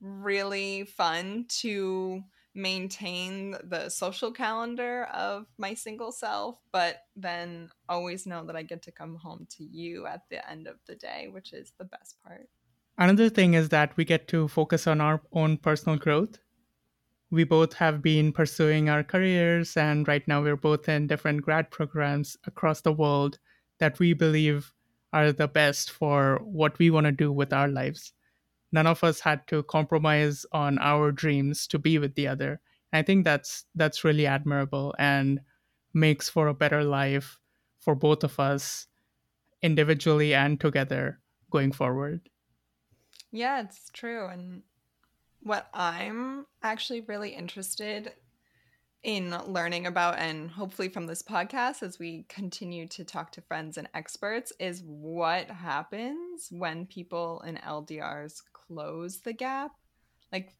really 0.00 0.84
fun 0.84 1.46
to 1.60 2.22
maintain 2.58 3.56
the 3.64 3.88
social 3.88 4.32
calendar 4.32 5.04
of 5.14 5.46
my 5.56 5.74
single 5.74 6.12
self, 6.12 6.56
but 6.72 7.04
then 7.16 7.70
always 7.88 8.26
know 8.26 8.44
that 8.44 8.56
I 8.56 8.62
get 8.62 8.82
to 8.82 8.92
come 8.92 9.16
home 9.16 9.46
to 9.56 9.64
you 9.64 10.06
at 10.06 10.22
the 10.28 10.48
end 10.50 10.66
of 10.66 10.76
the 10.86 10.96
day, 10.96 11.28
which 11.30 11.52
is 11.52 11.72
the 11.78 11.84
best 11.84 12.16
part. 12.22 12.48
another 12.98 13.30
thing 13.30 13.54
is 13.54 13.68
that 13.70 13.96
we 13.96 14.04
get 14.04 14.28
to 14.28 14.48
focus 14.48 14.86
on 14.86 15.00
our 15.00 15.22
own 15.32 15.56
personal 15.56 15.96
growth 15.96 16.40
we 17.30 17.44
both 17.44 17.74
have 17.74 18.00
been 18.02 18.32
pursuing 18.32 18.88
our 18.88 19.04
careers, 19.04 19.76
and 19.76 20.08
right 20.08 20.26
now 20.26 20.42
we're 20.42 20.56
both 20.56 20.88
in 20.88 21.06
different 21.06 21.42
grad 21.42 21.70
programs 21.70 22.36
across 22.46 22.80
the 22.80 22.92
world 22.92 23.38
that 23.78 23.98
we 23.98 24.14
believe 24.14 24.72
are 25.12 25.32
the 25.32 25.48
best 25.48 25.90
for 25.90 26.40
what 26.42 26.78
we 26.78 26.90
want 26.90 27.04
to 27.04 27.12
do 27.12 27.30
with 27.30 27.52
our 27.52 27.68
lives. 27.68 28.12
None 28.72 28.86
of 28.86 29.02
us 29.02 29.20
had 29.20 29.46
to 29.48 29.62
compromise 29.62 30.44
on 30.52 30.78
our 30.78 31.10
dreams 31.12 31.66
to 31.68 31.78
be 31.78 31.98
with 31.98 32.14
the 32.14 32.28
other. 32.28 32.60
I 32.92 33.02
think 33.02 33.24
that's 33.24 33.64
that's 33.74 34.04
really 34.04 34.26
admirable 34.26 34.94
and 34.98 35.40
makes 35.94 36.28
for 36.28 36.48
a 36.48 36.54
better 36.54 36.84
life 36.84 37.38
for 37.80 37.94
both 37.94 38.24
of 38.24 38.38
us 38.38 38.86
individually 39.62 40.34
and 40.34 40.60
together 40.60 41.20
going 41.50 41.72
forward. 41.72 42.28
Yeah, 43.30 43.60
it's 43.60 43.90
true. 43.92 44.26
And 44.26 44.62
what 45.40 45.68
I'm 45.72 46.46
actually 46.62 47.02
really 47.02 47.30
interested 47.30 48.12
in 49.02 49.30
learning 49.46 49.86
about, 49.86 50.18
and 50.18 50.50
hopefully 50.50 50.88
from 50.88 51.06
this 51.06 51.22
podcast, 51.22 51.82
as 51.82 51.98
we 51.98 52.24
continue 52.28 52.86
to 52.88 53.04
talk 53.04 53.32
to 53.32 53.40
friends 53.40 53.78
and 53.78 53.88
experts, 53.94 54.52
is 54.58 54.82
what 54.84 55.50
happens 55.50 56.48
when 56.50 56.84
people 56.86 57.40
in 57.46 57.56
LDRs 57.56 58.42
close 58.68 59.20
the 59.20 59.32
gap. 59.32 59.72
Like 60.32 60.54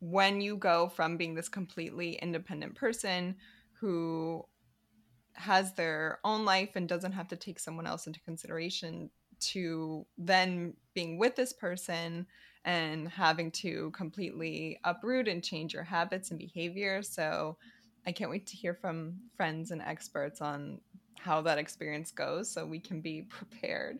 when 0.00 0.40
you 0.40 0.56
go 0.56 0.88
from 0.88 1.16
being 1.16 1.34
this 1.34 1.48
completely 1.48 2.14
independent 2.14 2.74
person 2.74 3.36
who 3.80 4.44
has 5.34 5.74
their 5.74 6.18
own 6.24 6.44
life 6.44 6.70
and 6.74 6.88
doesn't 6.88 7.12
have 7.12 7.28
to 7.28 7.36
take 7.36 7.58
someone 7.58 7.86
else 7.86 8.06
into 8.06 8.20
consideration 8.20 9.10
to 9.40 10.06
then 10.18 10.74
being 10.94 11.18
with 11.18 11.34
this 11.34 11.52
person 11.52 12.26
and 12.64 13.08
having 13.08 13.50
to 13.50 13.90
completely 13.92 14.78
uproot 14.84 15.28
and 15.28 15.42
change 15.42 15.72
your 15.72 15.82
habits 15.82 16.30
and 16.30 16.38
behavior. 16.38 17.02
So 17.02 17.56
I 18.06 18.12
can't 18.12 18.30
wait 18.30 18.46
to 18.48 18.56
hear 18.56 18.74
from 18.74 19.14
friends 19.36 19.70
and 19.70 19.80
experts 19.80 20.40
on 20.40 20.80
how 21.18 21.40
that 21.42 21.58
experience 21.58 22.10
goes 22.10 22.50
so 22.52 22.66
we 22.66 22.80
can 22.80 23.00
be 23.00 23.22
prepared. 23.28 23.98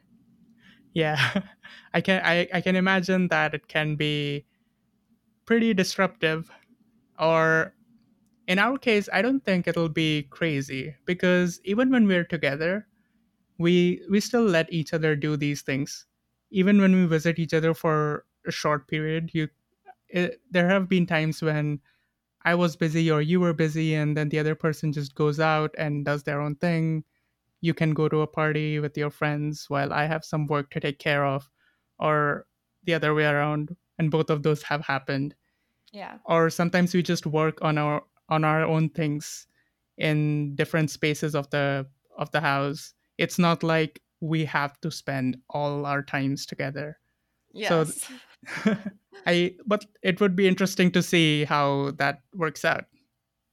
Yeah, 0.92 1.42
I 1.94 2.00
can 2.00 2.22
I, 2.24 2.48
I 2.52 2.60
can 2.60 2.76
imagine 2.76 3.28
that 3.28 3.54
it 3.54 3.68
can 3.68 3.96
be 3.96 4.44
pretty 5.46 5.74
disruptive 5.74 6.50
or 7.18 7.74
in 8.48 8.58
our 8.58 8.78
case 8.78 9.08
i 9.12 9.22
don't 9.22 9.44
think 9.44 9.68
it'll 9.68 9.88
be 9.88 10.24
crazy 10.30 10.94
because 11.06 11.60
even 11.64 11.90
when 11.90 12.06
we're 12.06 12.24
together 12.24 12.86
we 13.58 14.02
we 14.10 14.20
still 14.20 14.44
let 14.44 14.72
each 14.72 14.94
other 14.94 15.16
do 15.16 15.36
these 15.36 15.62
things. 15.62 16.06
Even 16.50 16.80
when 16.80 16.94
we 16.94 17.06
visit 17.06 17.38
each 17.38 17.54
other 17.54 17.74
for 17.74 18.24
a 18.46 18.52
short 18.52 18.88
period 18.88 19.30
you 19.34 19.48
it, 20.08 20.40
there 20.50 20.68
have 20.68 20.88
been 20.88 21.06
times 21.06 21.42
when 21.42 21.80
i 22.44 22.54
was 22.54 22.76
busy 22.76 23.10
or 23.10 23.22
you 23.22 23.40
were 23.40 23.52
busy 23.54 23.94
and 23.94 24.16
then 24.16 24.28
the 24.30 24.38
other 24.38 24.54
person 24.54 24.92
just 24.92 25.14
goes 25.14 25.40
out 25.40 25.74
and 25.78 26.04
does 26.04 26.22
their 26.24 26.40
own 26.40 26.54
thing 26.56 27.04
you 27.60 27.74
can 27.74 27.92
go 27.94 28.08
to 28.08 28.20
a 28.22 28.26
party 28.26 28.78
with 28.78 28.96
your 28.96 29.10
friends 29.10 29.66
while 29.68 29.92
i 29.92 30.06
have 30.06 30.24
some 30.24 30.46
work 30.46 30.70
to 30.70 30.80
take 30.80 30.98
care 30.98 31.24
of 31.24 31.50
or 31.98 32.46
the 32.84 32.94
other 32.94 33.14
way 33.14 33.24
around 33.24 33.76
and 33.98 34.10
both 34.10 34.30
of 34.30 34.42
those 34.42 34.62
have 34.62 34.80
happened 34.82 35.34
Yeah. 35.92 36.18
or 36.24 36.50
sometimes 36.50 36.94
we 36.94 37.02
just 37.02 37.26
work 37.26 37.58
on 37.62 37.76
our 37.78 38.02
on 38.28 38.44
our 38.44 38.62
own 38.64 38.88
things 38.90 39.46
in 39.98 40.54
different 40.54 40.90
spaces 40.90 41.34
of 41.34 41.50
the 41.50 41.86
of 42.16 42.30
the 42.30 42.40
house 42.40 42.94
it's 43.18 43.38
not 43.38 43.62
like 43.62 44.00
we 44.20 44.44
have 44.44 44.80
to 44.80 44.90
spend 44.90 45.36
all 45.50 45.84
our 45.86 46.02
times 46.02 46.46
together 46.46 46.98
So- 47.68 47.84
Yes. 47.84 48.12
i 49.26 49.54
but 49.66 49.84
it 50.02 50.20
would 50.20 50.34
be 50.36 50.48
interesting 50.48 50.90
to 50.92 51.02
see 51.02 51.44
how 51.44 51.90
that 51.98 52.20
works 52.34 52.64
out 52.64 52.84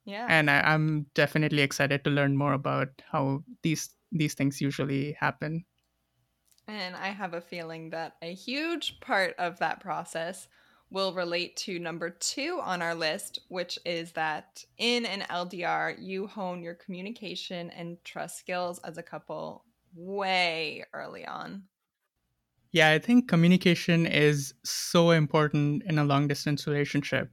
yeah. 0.06 0.26
and 0.30 0.50
I, 0.50 0.62
i'm 0.62 1.08
definitely 1.14 1.62
excited 1.62 2.04
to 2.06 2.10
learn 2.10 2.38
more 2.38 2.54
about 2.54 2.90
how 3.12 3.44
these 3.64 3.90
these 4.12 4.34
things 4.34 4.62
usually 4.62 5.14
happen 5.14 5.66
And 6.68 6.96
I 6.96 7.10
have 7.10 7.34
a 7.34 7.42
feeling 7.42 7.90
that 7.90 8.16
a 8.22 8.34
huge 8.34 9.00
part 9.02 9.36
of 9.38 9.60
that 9.60 9.80
process 9.82 10.48
will 10.90 11.14
relate 11.14 11.58
to 11.58 11.78
number 11.80 12.10
two 12.10 12.62
on 12.62 12.82
our 12.82 12.96
list, 12.96 13.40
which 13.50 13.78
is 13.86 14.14
that 14.14 14.64
in 14.78 15.06
an 15.06 15.26
LDR, 15.30 15.92
you 15.92 16.28
hone 16.28 16.64
your 16.64 16.76
communication 16.76 17.70
and 17.70 18.02
trust 18.06 18.38
skills 18.38 18.80
as 18.80 18.98
a 18.98 19.04
couple 19.04 19.66
way 19.94 20.86
early 20.94 21.26
on. 21.26 21.68
Yeah, 22.72 22.90
I 22.92 23.00
think 23.00 23.28
communication 23.28 24.06
is 24.06 24.54
so 24.64 25.12
important 25.12 25.84
in 25.84 25.98
a 25.98 26.04
long 26.04 26.28
distance 26.28 26.68
relationship. 26.68 27.32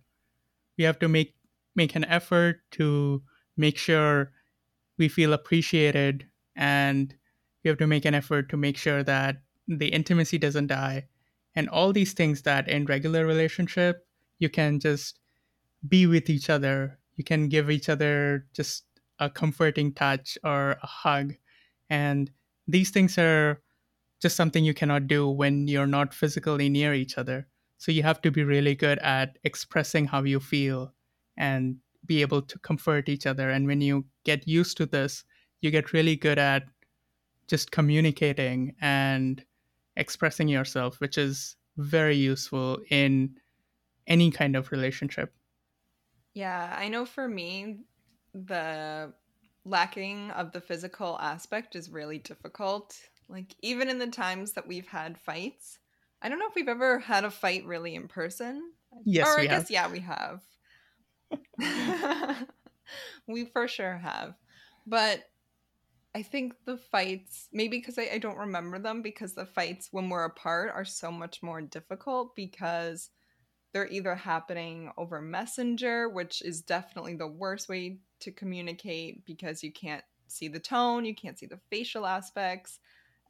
We 0.78 0.84
have 0.84 0.98
to 1.00 1.08
make 1.08 1.36
make 1.76 1.96
an 1.96 2.04
effort 2.06 2.62
to 2.72 3.24
make 3.56 3.78
sure 3.78 4.32
we 4.98 5.08
feel 5.08 5.32
appreciated 5.32 6.30
and 6.56 7.14
you 7.62 7.70
have 7.70 7.78
to 7.78 7.86
make 7.86 8.04
an 8.04 8.14
effort 8.14 8.48
to 8.50 8.56
make 8.56 8.76
sure 8.76 9.02
that 9.02 9.42
the 9.66 9.88
intimacy 9.88 10.38
doesn't 10.38 10.66
die. 10.66 11.06
And 11.54 11.68
all 11.68 11.92
these 11.92 12.12
things 12.12 12.42
that 12.42 12.68
in 12.68 12.84
regular 12.84 13.26
relationship 13.26 14.06
you 14.38 14.48
can 14.48 14.80
just 14.80 15.20
be 15.86 16.06
with 16.06 16.28
each 16.28 16.50
other. 16.50 16.98
You 17.16 17.24
can 17.24 17.48
give 17.48 17.70
each 17.70 17.88
other 17.88 18.46
just 18.52 18.84
a 19.18 19.30
comforting 19.30 19.92
touch 19.92 20.36
or 20.42 20.72
a 20.82 20.86
hug. 20.86 21.34
And 21.88 22.30
these 22.66 22.90
things 22.90 23.16
are 23.18 23.60
just 24.20 24.36
something 24.36 24.64
you 24.64 24.74
cannot 24.74 25.06
do 25.06 25.28
when 25.28 25.68
you're 25.68 25.86
not 25.86 26.14
physically 26.14 26.68
near 26.68 26.94
each 26.94 27.18
other. 27.18 27.46
So 27.78 27.92
you 27.92 28.02
have 28.02 28.20
to 28.22 28.30
be 28.30 28.42
really 28.42 28.74
good 28.74 28.98
at 29.00 29.38
expressing 29.44 30.06
how 30.06 30.22
you 30.22 30.40
feel 30.40 30.92
and 31.36 31.76
be 32.06 32.22
able 32.22 32.42
to 32.42 32.58
comfort 32.58 33.08
each 33.08 33.26
other. 33.26 33.50
And 33.50 33.66
when 33.66 33.80
you 33.80 34.06
get 34.24 34.48
used 34.48 34.76
to 34.78 34.86
this 34.86 35.24
you 35.64 35.70
get 35.70 35.92
really 35.92 36.16
good 36.16 36.38
at 36.38 36.64
just 37.48 37.70
communicating 37.70 38.74
and 38.80 39.44
expressing 39.96 40.48
yourself 40.48 41.00
which 41.00 41.18
is 41.18 41.56
very 41.76 42.16
useful 42.16 42.78
in 42.90 43.34
any 44.06 44.30
kind 44.30 44.54
of 44.56 44.70
relationship 44.70 45.32
Yeah, 46.34 46.74
I 46.76 46.88
know 46.88 47.06
for 47.06 47.28
me, 47.28 47.78
the 48.34 49.12
lacking 49.64 50.30
of 50.32 50.52
the 50.52 50.60
physical 50.60 51.16
aspect 51.20 51.76
is 51.76 51.90
really 51.90 52.18
difficult. 52.18 52.98
Like, 53.28 53.54
even 53.62 53.88
in 53.88 53.98
the 53.98 54.08
times 54.08 54.52
that 54.52 54.66
we've 54.66 54.86
had 54.86 55.16
fights, 55.16 55.78
I 56.20 56.28
don't 56.28 56.40
know 56.40 56.48
if 56.48 56.54
we've 56.54 56.68
ever 56.68 56.98
had 56.98 57.24
a 57.24 57.30
fight 57.30 57.64
really 57.64 57.94
in 57.94 58.08
person. 58.08 58.72
yes 59.04 59.28
or 59.28 59.40
I 59.40 59.46
guess, 59.46 59.52
have 59.62 59.70
yeah, 59.70 59.92
we 59.92 60.00
have. 60.00 60.40
we 63.28 63.44
for 63.46 63.68
sure 63.68 63.96
have. 63.96 64.34
But 64.86 65.22
I 66.14 66.22
think 66.22 66.54
the 66.64 66.76
fights, 66.76 67.48
maybe 67.52 67.78
because 67.78 67.98
I, 67.98 68.08
I 68.14 68.18
don't 68.18 68.38
remember 68.38 68.78
them, 68.78 69.02
because 69.02 69.34
the 69.34 69.46
fights 69.46 69.88
when 69.90 70.08
we're 70.08 70.24
apart 70.24 70.70
are 70.72 70.84
so 70.84 71.10
much 71.10 71.42
more 71.42 71.60
difficult 71.60 72.36
because 72.36 73.10
they're 73.72 73.88
either 73.88 74.14
happening 74.14 74.92
over 74.96 75.20
Messenger, 75.20 76.08
which 76.08 76.40
is 76.42 76.62
definitely 76.62 77.16
the 77.16 77.26
worst 77.26 77.68
way 77.68 77.98
to 78.20 78.30
communicate 78.30 79.24
because 79.26 79.64
you 79.64 79.72
can't 79.72 80.04
see 80.28 80.46
the 80.46 80.60
tone, 80.60 81.04
you 81.04 81.14
can't 81.14 81.38
see 81.38 81.46
the 81.46 81.58
facial 81.68 82.06
aspects. 82.06 82.78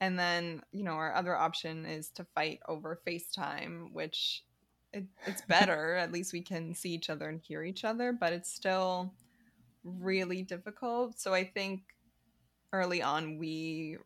And 0.02 0.18
then, 0.18 0.60
you 0.70 0.84
know, 0.84 0.92
our 0.92 1.14
other 1.14 1.34
option 1.34 1.86
is 1.86 2.10
to 2.10 2.26
fight 2.34 2.60
over 2.68 3.00
FaceTime, 3.06 3.92
which 3.92 4.44
it, 4.92 5.04
it's 5.26 5.40
better. 5.48 5.96
At 5.96 6.12
least 6.12 6.34
we 6.34 6.42
can 6.42 6.74
see 6.74 6.90
each 6.90 7.08
other 7.08 7.30
and 7.30 7.40
hear 7.40 7.62
each 7.62 7.84
other, 7.84 8.12
but 8.12 8.34
it's 8.34 8.52
still 8.52 9.14
really 9.82 10.42
difficult. 10.42 11.18
So 11.18 11.32
I 11.32 11.44
think 11.44 11.80
early 12.74 13.00
on 13.00 13.38
we 13.38 13.96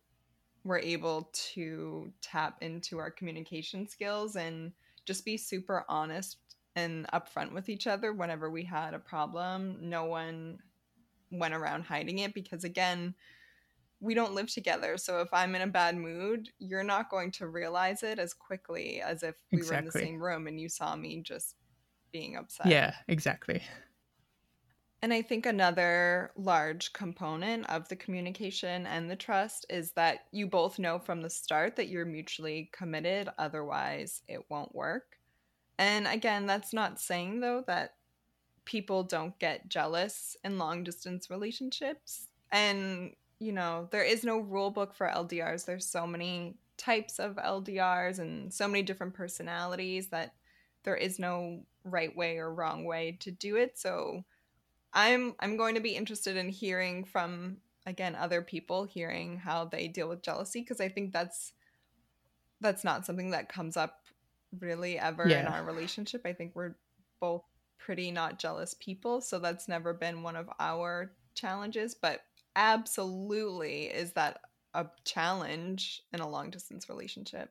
were 0.65 0.79
able 0.79 1.31
to 1.33 2.13
tap 2.21 2.59
into 2.61 2.99
our 2.99 3.11
communication 3.11 3.89
skills 3.89 4.37
and 4.37 4.73
just 5.07 5.25
be 5.25 5.37
super 5.37 5.85
honest 5.89 6.37
and 6.77 7.07
upfront 7.13 7.53
with 7.53 7.71
each 7.71 7.87
other 7.87 8.13
whenever 8.13 8.51
we 8.51 8.63
had 8.63 8.93
a 8.93 8.99
problem. 8.99 9.79
No 9.81 10.05
one 10.05 10.59
went 11.31 11.55
around 11.55 11.85
hiding 11.85 12.19
it 12.19 12.35
because, 12.35 12.65
again, 12.65 13.15
we 14.01 14.15
don't 14.15 14.35
live 14.35 14.53
together. 14.53 14.97
So 14.99 15.21
if 15.21 15.33
I'm 15.33 15.55
in 15.55 15.63
a 15.63 15.67
bad 15.67 15.97
mood, 15.97 16.51
you're 16.59 16.85
not 16.85 17.11
going 17.11 17.31
to 17.33 17.49
realize 17.49 18.03
it 18.03 18.19
as 18.19 18.35
quickly 18.35 19.01
as 19.01 19.23
if 19.23 19.35
we 19.51 19.63
were 19.63 19.75
in 19.75 19.87
the 19.87 19.93
same 19.93 20.23
room 20.23 20.47
and 20.47 20.61
you 20.61 20.69
saw 20.69 20.95
me 20.95 21.23
just 21.23 21.57
being 22.13 22.37
upset. 22.37 22.67
yeah 22.67 22.95
exactly 23.09 23.63
And 25.00 25.13
I 25.13 25.23
think 25.23 25.47
another 25.47 26.32
large 26.37 26.93
component 26.93 27.69
of 27.71 27.89
the 27.89 27.97
communication 27.97 28.84
and 28.87 29.08
the 29.08 29.17
trust 29.17 29.65
is 29.71 29.93
that 29.93 30.25
you 30.32 30.49
both 30.49 30.78
know 30.78 30.99
from 30.99 31.23
the 31.23 31.30
start 31.30 31.76
that 31.76 31.89
you're 31.89 32.04
mutually 32.04 32.69
committed, 32.73 33.28
otherwise, 33.39 34.23
it 34.26 34.45
won't 34.49 34.75
work. 34.75 35.19
And 35.78 36.08
again, 36.08 36.47
that's 36.47 36.73
not 36.73 37.00
saying 37.00 37.41
though 37.41 37.63
that 37.69 37.95
people 38.65 39.04
don't 39.04 39.39
get 39.39 39.69
jealous 39.69 40.37
in 40.45 40.58
long 40.58 40.82
distance 40.82 41.30
relationships. 41.30 42.26
And, 42.50 43.15
you 43.39 43.52
know, 43.52 43.89
there 43.93 44.02
is 44.02 44.25
no 44.25 44.39
rule 44.39 44.71
book 44.71 44.95
for 44.95 45.06
LDRs. 45.06 45.65
There's 45.65 45.87
so 45.87 46.08
many 46.08 46.56
types 46.76 47.21
of 47.21 47.37
LDRs 47.37 48.19
and 48.19 48.52
so 48.52 48.67
many 48.67 48.82
different 48.82 49.15
personalities 49.15 50.08
that 50.08 50.34
there 50.82 50.97
is 50.97 51.19
no 51.19 51.61
right 51.84 52.15
way 52.17 52.39
or 52.39 52.52
wrong 52.52 52.84
way 52.84 53.17
to 53.21 53.30
do 53.30 53.56
it. 53.56 53.78
So 53.78 54.25
I'm 54.99 55.37
I'm 55.39 55.56
going 55.56 55.76
to 55.76 55.80
be 55.80 55.95
interested 55.95 56.37
in 56.37 56.49
hearing 56.49 57.04
from 57.04 57.58
again 57.87 58.17
other 58.17 58.43
people 58.43 58.82
hearing 58.84 59.37
how 59.37 59.65
they 59.65 59.87
deal 59.87 60.08
with 60.08 60.23
jealousy 60.23 60.61
because 60.61 60.80
I 60.80 60.89
think 60.89 61.13
that's 61.13 61.52
that's 62.61 62.82
not 62.82 63.06
something 63.06 63.30
that 63.30 63.49
comes 63.49 63.76
up 63.76 64.00
really 64.58 64.99
ever 64.99 65.23
in 65.23 65.47
our 65.47 65.63
relationship. 65.63 66.23
I 66.25 66.32
think 66.32 66.56
we're 66.56 66.75
both 67.21 67.45
pretty 67.78 68.11
not 68.11 68.41
jealous 68.41 68.75
people, 68.80 69.21
so 69.21 69.39
that's 69.39 69.69
never 69.69 69.95
been 69.95 70.25
one 70.25 70.34
of 70.34 70.50
our 70.58 71.13
challenges, 71.34 71.95
but 71.95 72.23
absolutely 72.56 73.84
is 73.84 74.13
that 74.15 74.41
a 74.75 74.87
challenge 75.04 76.02
in 76.13 76.19
a 76.19 76.28
long 76.28 76.50
distance 76.50 76.89
relationship. 76.89 77.50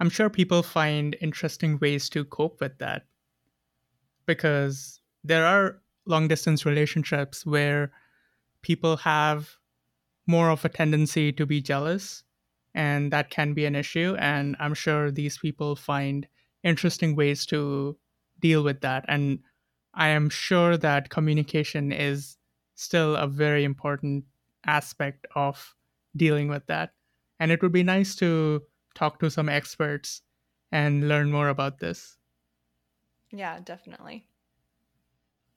i'm 0.00 0.08
sure 0.08 0.30
people 0.30 0.62
find 0.62 1.16
interesting 1.20 1.78
ways 1.80 2.08
to 2.08 2.24
cope 2.24 2.60
with 2.60 2.78
that 2.78 3.04
because 4.26 5.00
there 5.22 5.44
are 5.46 5.82
long 6.06 6.28
distance 6.28 6.66
relationships 6.66 7.46
where 7.46 7.92
people 8.62 8.96
have 8.98 9.56
more 10.26 10.50
of 10.50 10.64
a 10.64 10.68
tendency 10.68 11.32
to 11.32 11.46
be 11.46 11.60
jealous 11.60 12.24
and 12.74 13.12
that 13.12 13.30
can 13.30 13.52
be 13.52 13.64
an 13.64 13.74
issue 13.74 14.14
and 14.18 14.56
i'm 14.60 14.74
sure 14.74 15.10
these 15.10 15.38
people 15.38 15.74
find 15.74 16.28
interesting 16.62 17.16
ways 17.16 17.46
to 17.46 17.96
deal 18.40 18.62
with 18.62 18.80
that. 18.80 19.04
And 19.08 19.40
i 19.94 20.08
am 20.08 20.28
sure 20.30 20.76
that 20.76 21.10
communication 21.10 21.92
is 21.92 22.36
still 22.74 23.16
a 23.16 23.26
very 23.26 23.64
important 23.64 24.24
aspect 24.66 25.26
of 25.34 25.74
dealing 26.16 26.48
with 26.48 26.66
that. 26.66 26.92
And 27.38 27.50
it 27.50 27.62
would 27.62 27.72
be 27.72 27.82
nice 27.82 28.14
to 28.16 28.62
talk 28.94 29.18
to 29.20 29.30
some 29.30 29.48
experts 29.48 30.22
and 30.72 31.08
learn 31.08 31.30
more 31.32 31.48
about 31.48 31.78
this. 31.78 32.18
Yeah, 33.32 33.60
definitely. 33.60 34.26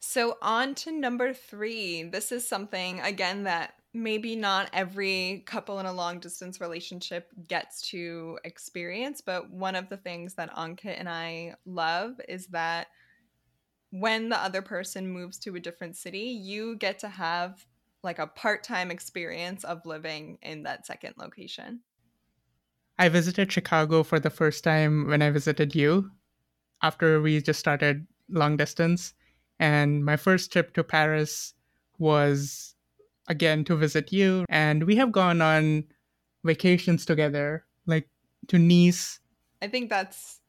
So, 0.06 0.38
on 0.42 0.76
to 0.76 0.92
number 0.92 1.34
three. 1.34 2.04
This 2.04 2.34
is 2.34 2.46
something, 2.46 3.00
again, 3.00 3.46
that 3.46 3.76
maybe 3.94 4.36
not 4.36 4.70
every 4.74 5.44
couple 5.46 5.80
in 5.80 5.86
a 5.86 5.94
long 5.94 6.20
distance 6.20 6.60
relationship 6.60 7.30
gets 7.48 7.90
to 7.92 8.38
experience, 8.44 9.22
but 9.22 9.50
one 9.50 9.76
of 9.76 9.88
the 9.88 9.96
things 9.96 10.34
that 10.34 10.54
Ankit 10.58 11.00
and 11.00 11.08
I 11.08 11.56
love 11.66 12.20
is 12.28 12.48
that 12.48 12.88
when 13.92 14.28
the 14.28 14.38
other 14.38 14.62
person 14.62 15.08
moves 15.08 15.40
to 15.40 15.56
a 15.56 15.60
different 15.62 15.96
city, 15.96 16.38
you 16.38 16.76
get 16.76 17.00
to 17.00 17.08
have 17.08 17.66
like 18.04 18.20
a 18.20 18.28
part 18.28 18.62
time 18.62 18.92
experience 18.92 19.64
of 19.64 19.86
living 19.86 20.38
in 20.42 20.64
that 20.64 20.86
second 20.86 21.14
location. 21.18 21.80
i 23.00 23.08
visited 23.08 23.50
chicago 23.50 24.04
for 24.04 24.20
the 24.20 24.30
first 24.30 24.64
time 24.64 25.08
when 25.08 25.22
i 25.22 25.30
visited 25.30 25.74
you 25.74 26.12
after 26.82 27.22
we 27.22 27.42
just 27.42 27.60
started 27.60 28.06
long 28.30 28.58
distance. 28.58 29.14
And 29.60 30.04
my 30.04 30.18
first 30.18 30.52
trip 30.52 30.74
to 30.74 30.84
Paris 30.84 31.54
was 31.98 32.76
again 33.28 33.64
to 33.66 33.76
visit 33.76 34.12
you. 34.12 34.46
And 34.50 34.84
we 34.84 34.96
have 34.98 35.12
gone 35.12 35.42
on 35.42 35.86
vacations 36.44 37.06
together, 37.06 37.66
like 37.86 38.10
to 38.48 38.60
Nice. 38.60 39.20
I 39.62 39.68
think 39.68 39.90
that's 39.90 40.40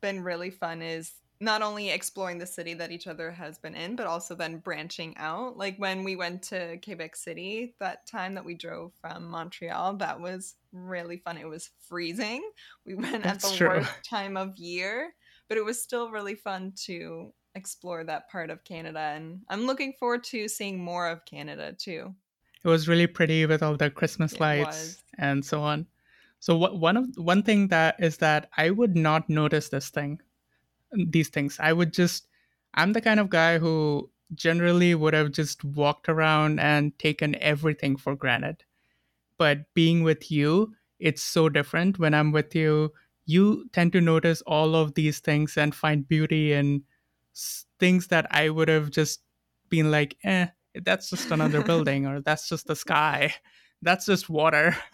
been 0.00 0.22
really 0.22 0.50
fun 0.50 0.82
is 0.82 1.12
not 1.40 1.60
only 1.60 1.90
exploring 1.90 2.38
the 2.38 2.46
city 2.46 2.72
that 2.74 2.90
each 2.90 3.06
other 3.06 3.30
has 3.30 3.58
been 3.58 3.74
in, 3.74 3.94
but 3.96 4.06
also 4.06 4.34
then 4.34 4.58
branching 4.58 5.14
out. 5.18 5.58
Like 5.58 5.76
when 5.76 6.02
we 6.02 6.16
went 6.16 6.42
to 6.44 6.78
Quebec 6.78 7.14
City 7.14 7.74
that 7.78 8.06
time 8.06 8.34
that 8.34 8.44
we 8.44 8.54
drove 8.54 8.92
from 9.00 9.28
Montreal, 9.28 9.96
that 9.96 10.18
was 10.18 10.54
really 10.72 11.18
fun. 11.18 11.36
It 11.36 11.48
was 11.48 11.70
freezing. 11.88 12.42
We 12.86 12.94
went 12.94 13.26
at 13.26 13.40
the 13.40 13.50
true. 13.50 13.68
worst 13.68 13.90
time 14.08 14.36
of 14.36 14.56
year, 14.56 15.14
but 15.48 15.58
it 15.58 15.64
was 15.64 15.82
still 15.82 16.10
really 16.10 16.34
fun 16.34 16.72
to 16.84 17.32
explore 17.56 18.04
that 18.04 18.30
part 18.30 18.50
of 18.50 18.62
Canada. 18.64 19.00
And 19.00 19.40
I'm 19.48 19.66
looking 19.66 19.94
forward 19.94 20.22
to 20.24 20.48
seeing 20.48 20.78
more 20.78 21.08
of 21.08 21.24
Canada 21.24 21.72
too. 21.72 22.14
It 22.64 22.68
was 22.68 22.88
really 22.88 23.06
pretty 23.06 23.46
with 23.46 23.62
all 23.62 23.76
the 23.76 23.90
Christmas 23.90 24.34
It 24.34 24.40
lights 24.40 24.66
was. 24.66 25.02
and 25.18 25.44
so 25.44 25.62
on. 25.62 25.86
So 26.38 26.56
what 26.56 26.78
one 26.78 26.96
of 26.96 27.08
one 27.16 27.42
thing 27.42 27.68
that 27.68 27.96
is 27.98 28.18
that 28.18 28.50
I 28.56 28.70
would 28.70 28.94
not 28.94 29.28
notice 29.28 29.70
this 29.70 29.88
thing, 29.88 30.20
these 30.92 31.28
things. 31.28 31.58
I 31.60 31.72
would 31.72 31.92
just 31.92 32.28
I'm 32.74 32.92
the 32.92 33.00
kind 33.00 33.18
of 33.18 33.30
guy 33.30 33.58
who 33.58 34.10
generally 34.34 34.94
would 34.94 35.14
have 35.14 35.32
just 35.32 35.64
walked 35.64 36.08
around 36.08 36.60
and 36.60 36.96
taken 36.98 37.34
everything 37.36 37.96
for 37.96 38.14
granted. 38.14 38.64
But 39.38 39.72
being 39.74 40.02
with 40.02 40.30
you, 40.30 40.74
it's 40.98 41.22
so 41.22 41.48
different 41.48 41.98
when 41.98 42.14
I'm 42.14 42.32
with 42.32 42.54
you. 42.54 42.92
You 43.26 43.68
tend 43.72 43.92
to 43.92 44.00
notice 44.00 44.42
all 44.42 44.74
of 44.74 44.94
these 44.94 45.20
things 45.20 45.56
and 45.56 45.74
find 45.74 46.06
beauty 46.08 46.52
in 46.52 46.82
things 47.78 48.08
that 48.08 48.26
I 48.30 48.48
would 48.50 48.68
have 48.68 48.90
just 48.90 49.20
been 49.68 49.90
like, 49.90 50.16
eh, 50.24 50.46
that's 50.84 51.10
just 51.10 51.30
another 51.30 51.62
building 51.70 52.06
or 52.06 52.20
that's 52.20 52.48
just 52.48 52.66
the 52.66 52.76
sky. 52.76 53.34
That's 53.82 54.06
just 54.06 54.28
water. 54.28 54.76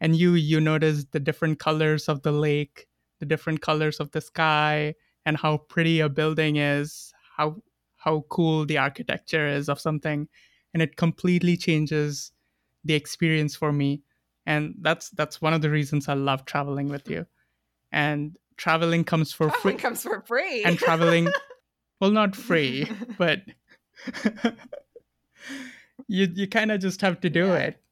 And 0.00 0.16
you 0.16 0.34
you 0.34 0.60
notice 0.60 1.04
the 1.12 1.20
different 1.20 1.60
colors 1.60 2.08
of 2.08 2.22
the 2.22 2.32
lake, 2.32 2.88
the 3.20 3.26
different 3.26 3.60
colors 3.60 4.00
of 4.00 4.10
the 4.10 4.20
sky, 4.20 4.96
and 5.24 5.36
how 5.36 5.58
pretty 5.58 6.00
a 6.00 6.08
building 6.08 6.56
is, 6.56 7.12
how 7.36 7.62
how 7.98 8.24
cool 8.28 8.66
the 8.66 8.78
architecture 8.78 9.46
is 9.46 9.68
of 9.68 9.78
something. 9.80 10.26
And 10.74 10.82
it 10.82 10.96
completely 10.96 11.56
changes 11.56 12.32
the 12.84 12.94
experience 12.94 13.54
for 13.54 13.70
me. 13.72 14.02
And 14.44 14.74
that's 14.80 15.10
that's 15.10 15.40
one 15.40 15.54
of 15.54 15.62
the 15.62 15.70
reasons 15.70 16.08
I 16.08 16.14
love 16.14 16.46
traveling 16.46 16.88
with 16.88 17.08
you. 17.08 17.26
And 17.92 18.36
traveling 18.56 19.04
comes 19.04 19.32
for 19.32 19.50
Traveling 19.50 19.76
free. 19.76 19.82
comes 19.82 20.02
for 20.02 20.20
free. 20.22 20.64
And 20.64 20.76
traveling 20.78 21.30
well 22.02 22.10
not 22.10 22.34
free, 22.34 22.86
but 23.18 23.42
you 26.08 26.28
you 26.34 26.46
kind 26.48 26.72
of 26.72 26.80
just 26.80 27.00
have 27.00 27.20
to 27.20 27.30
do 27.30 27.46
Yeah. 27.46 27.56
it 27.58 27.82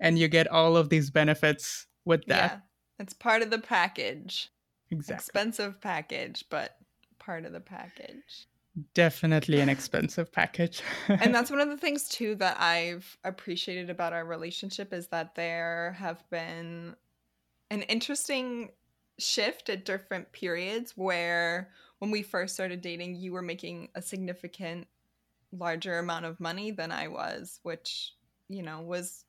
and 0.00 0.18
you 0.18 0.28
get 0.28 0.46
all 0.48 0.76
of 0.76 0.88
these 0.90 1.10
benefits 1.10 1.86
with 2.04 2.24
that 2.26 2.52
yeah, 2.52 2.58
it's 2.98 3.12
part 3.14 3.42
of 3.42 3.50
the 3.50 3.58
package. 3.58 4.50
exactly 4.90 5.16
Expensive 5.22 5.80
package, 5.80 6.44
but 6.50 6.76
part 7.18 7.44
of 7.44 7.52
the 7.52 7.60
package. 7.60 8.46
definitely 8.94 9.58
an 9.60 9.68
expensive 9.68 10.30
package 10.30 10.82
and 11.08 11.34
that's 11.34 11.50
one 11.54 11.60
of 11.60 11.68
the 11.68 11.76
things 11.78 12.08
too 12.08 12.34
that 12.36 12.60
I've 12.60 13.16
appreciated 13.24 13.90
about 13.90 14.12
our 14.12 14.24
relationship 14.24 14.92
is 14.92 15.08
that 15.08 15.34
there 15.34 15.96
have 15.98 16.22
been 16.30 16.94
an 17.70 17.82
interesting 17.82 18.70
shift 19.18 19.68
at 19.70 19.84
different 19.84 20.30
periods 20.30 20.92
where 20.94 21.70
when 21.98 22.10
we 22.10 22.22
first 22.22 22.54
started 22.54 22.80
dating 22.80 23.14
you 23.14 23.32
were 23.32 23.42
making 23.42 23.88
a 23.94 24.02
significant 24.02 24.86
larger 25.52 25.98
amount 25.98 26.24
of 26.24 26.40
money 26.40 26.70
than 26.70 26.92
I 26.92 27.08
was 27.08 27.60
which 27.62 28.12
you 28.48 28.62
know 28.62 28.80
was 28.80 29.24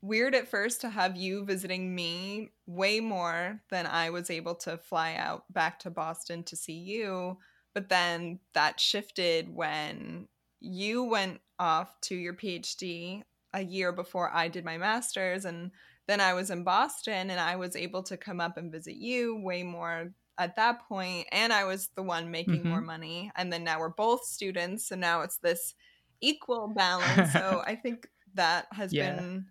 weird 0.00 0.34
at 0.34 0.48
first 0.48 0.80
to 0.80 0.88
have 0.88 1.16
you 1.16 1.44
visiting 1.44 1.94
me 1.94 2.50
way 2.66 3.00
more 3.00 3.60
than 3.70 3.86
I 3.86 4.10
was 4.10 4.30
able 4.30 4.54
to 4.56 4.78
fly 4.78 5.14
out 5.14 5.52
back 5.52 5.80
to 5.80 5.90
Boston 5.90 6.44
to 6.44 6.56
see 6.56 6.78
you 6.78 7.38
but 7.74 7.88
then 7.88 8.40
that 8.54 8.80
shifted 8.80 9.54
when 9.54 10.28
you 10.60 11.04
went 11.04 11.40
off 11.58 12.00
to 12.02 12.14
your 12.14 12.34
PhD 12.34 13.22
a 13.52 13.62
year 13.62 13.92
before 13.92 14.30
I 14.32 14.48
did 14.48 14.64
my 14.64 14.78
master's. 14.78 15.44
And 15.44 15.70
then 16.06 16.20
I 16.20 16.34
was 16.34 16.50
in 16.50 16.64
Boston 16.64 17.30
and 17.30 17.40
I 17.40 17.56
was 17.56 17.76
able 17.76 18.02
to 18.04 18.16
come 18.16 18.40
up 18.40 18.56
and 18.56 18.72
visit 18.72 18.96
you 18.96 19.36
way 19.36 19.62
more 19.62 20.12
at 20.38 20.56
that 20.56 20.86
point, 20.88 21.28
And 21.32 21.52
I 21.52 21.64
was 21.64 21.88
the 21.96 22.02
one 22.02 22.30
making 22.30 22.66
more 22.66 22.80
Mhm. 22.80 22.82
money. 22.82 23.30
And 23.36 23.52
then 23.52 23.64
now 23.64 23.80
we're 23.80 23.88
both 23.90 24.24
students. 24.24 24.86
So 24.88 24.96
now 24.96 25.22
it's 25.22 25.38
this 25.38 25.74
equal 26.20 26.68
balance. 26.74 27.32
so 27.34 27.62
I 27.66 27.76
think 27.76 28.08
that 28.34 28.66
has 28.72 28.92
Yeah. 28.92 28.94
been 28.94 29.46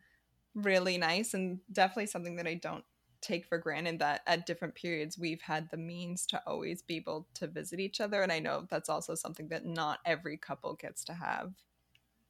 really 0.56 0.98
nice 0.98 1.34
and 1.34 1.60
definitely 1.72 2.08
something 2.08 2.36
that 2.38 2.48
I 2.48 2.56
don't 2.56 2.86
take 3.22 3.46
for 3.46 3.58
granted 3.58 4.00
that 4.00 4.22
at 4.28 4.46
different 4.46 4.76
periods 4.76 5.18
we've 5.18 5.42
had 5.42 5.70
the 5.72 5.78
means 5.78 6.26
to 6.28 6.42
always 6.48 6.82
be 6.84 6.98
able 6.98 7.28
to 7.36 7.48
visit 7.48 7.80
each 7.80 8.00
other 8.00 8.22
and 8.22 8.32
I 8.32 8.40
know 8.40 8.68
that's 8.70 8.90
also 8.90 9.16
something 9.16 9.50
that 9.50 9.66
not 9.66 10.00
every 10.06 10.38
couple 10.38 10.76
gets 10.76 11.04
to 11.06 11.14
have. 11.16 11.56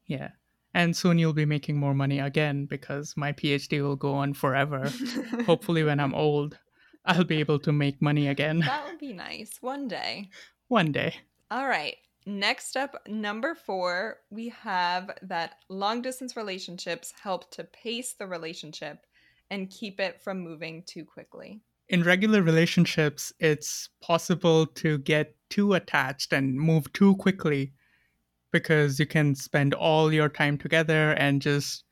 yeah 0.05 0.31
and 0.73 0.95
soon 0.95 1.17
you'll 1.17 1.33
be 1.33 1.45
making 1.45 1.77
more 1.77 1.93
money 1.93 2.19
again 2.19 2.65
because 2.65 3.15
my 3.17 3.33
phd 3.33 3.81
will 3.81 3.95
go 3.95 4.13
on 4.13 4.33
forever 4.33 4.95
hopefully 5.43 5.83
when 5.83 5.99
i'm 5.99 6.13
old 6.15 6.59
i'll 7.07 7.23
be 7.23 7.39
able 7.39 7.59
to 7.59 7.71
make 7.71 8.01
money 8.01 8.27
again 8.27 8.59
that 8.59 8.85
would 8.85 8.99
be 8.99 9.13
nice 9.13 9.57
one 9.61 9.87
day. 9.87 10.29
one 10.67 10.91
day 10.91 11.13
All 11.49 11.67
right. 11.67 11.95
Next 12.25 12.75
up, 12.75 13.07
number 13.07 13.55
four, 13.55 14.17
we 14.29 14.49
have 14.49 15.11
that 15.21 15.55
long 15.69 16.01
distance 16.01 16.35
relationships 16.35 17.13
help 17.23 17.49
to 17.51 17.63
pace 17.63 18.13
the 18.19 18.27
relationship 18.27 19.05
and 19.49 19.69
keep 19.69 20.01
it 20.01 20.21
from 20.21 20.41
moving 20.41 20.83
too 20.85 21.05
quickly. 21.05 21.61
in 21.87 22.03
regular 22.03 22.41
relationships, 22.41 23.31
it's 23.39 23.89
possible 24.01 24.65
to 24.65 24.97
get 24.99 25.35
too 25.49 25.73
attached 25.73 26.33
and 26.33 26.53
move 26.59 26.91
too 26.91 27.15
quickly 27.15 27.71
because 28.51 28.99
you 28.99 29.05
can 29.05 29.35
spend 29.35 29.73
all 29.73 30.11
your 30.11 30.27
time 30.29 30.57
together 30.57 31.11
and 31.13 31.41
just 31.41 31.85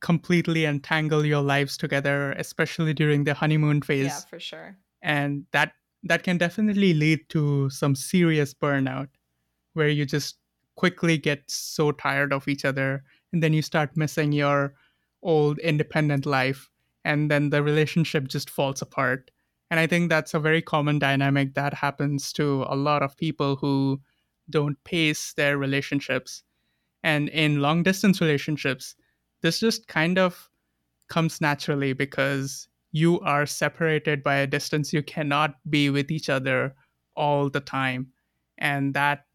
completely 0.00 0.64
entangle 0.64 1.24
your 1.24 1.42
lives 1.42 1.76
together, 1.76 2.32
especially 2.32 2.94
during 2.94 3.24
the 3.24 3.34
honeymoon 3.34 3.82
phase. 3.82 4.06
Yeah, 4.06 4.20
for 4.20 4.40
sure. 4.40 4.76
And 5.02 5.46
that 5.52 5.72
that 6.02 6.22
can 6.22 6.38
definitely 6.38 6.94
lead 6.94 7.28
to 7.28 7.68
some 7.70 7.94
serious 7.94 8.54
burnout 8.54 9.08
where 9.74 9.88
you 9.88 10.06
just 10.06 10.36
quickly 10.76 11.18
get 11.18 11.42
so 11.46 11.92
tired 11.92 12.32
of 12.32 12.48
each 12.48 12.64
other 12.64 13.04
and 13.32 13.42
then 13.42 13.52
you 13.52 13.60
start 13.60 13.96
missing 13.96 14.32
your 14.32 14.74
old 15.22 15.58
independent 15.58 16.24
life 16.24 16.70
and 17.04 17.30
then 17.30 17.50
the 17.50 17.62
relationship 17.62 18.28
just 18.28 18.48
falls 18.48 18.80
apart. 18.80 19.30
And 19.70 19.78
I 19.78 19.86
think 19.86 20.08
that's 20.08 20.34
a 20.34 20.40
very 20.40 20.62
common 20.62 20.98
dynamic 20.98 21.54
that 21.54 21.74
happens 21.74 22.32
to 22.34 22.64
a 22.68 22.76
lot 22.76 23.02
of 23.02 23.16
people 23.16 23.56
who 23.56 24.00
don't 24.48 24.82
pace 24.84 25.32
their 25.34 25.58
relationships. 25.58 26.42
And 27.02 27.28
in 27.28 27.60
long 27.60 27.82
distance 27.82 28.20
relationships, 28.20 28.94
this 29.42 29.60
just 29.60 29.86
kind 29.88 30.18
of 30.18 30.50
comes 31.08 31.40
naturally 31.40 31.92
because 31.92 32.68
you 32.92 33.20
are 33.20 33.46
separated 33.46 34.22
by 34.22 34.36
a 34.36 34.46
distance. 34.46 34.92
You 34.92 35.02
cannot 35.02 35.54
be 35.68 35.90
with 35.90 36.10
each 36.10 36.28
other 36.28 36.74
all 37.16 37.48
the 37.48 37.60
time. 37.60 38.08
And 38.58 38.94
that 38.94 39.26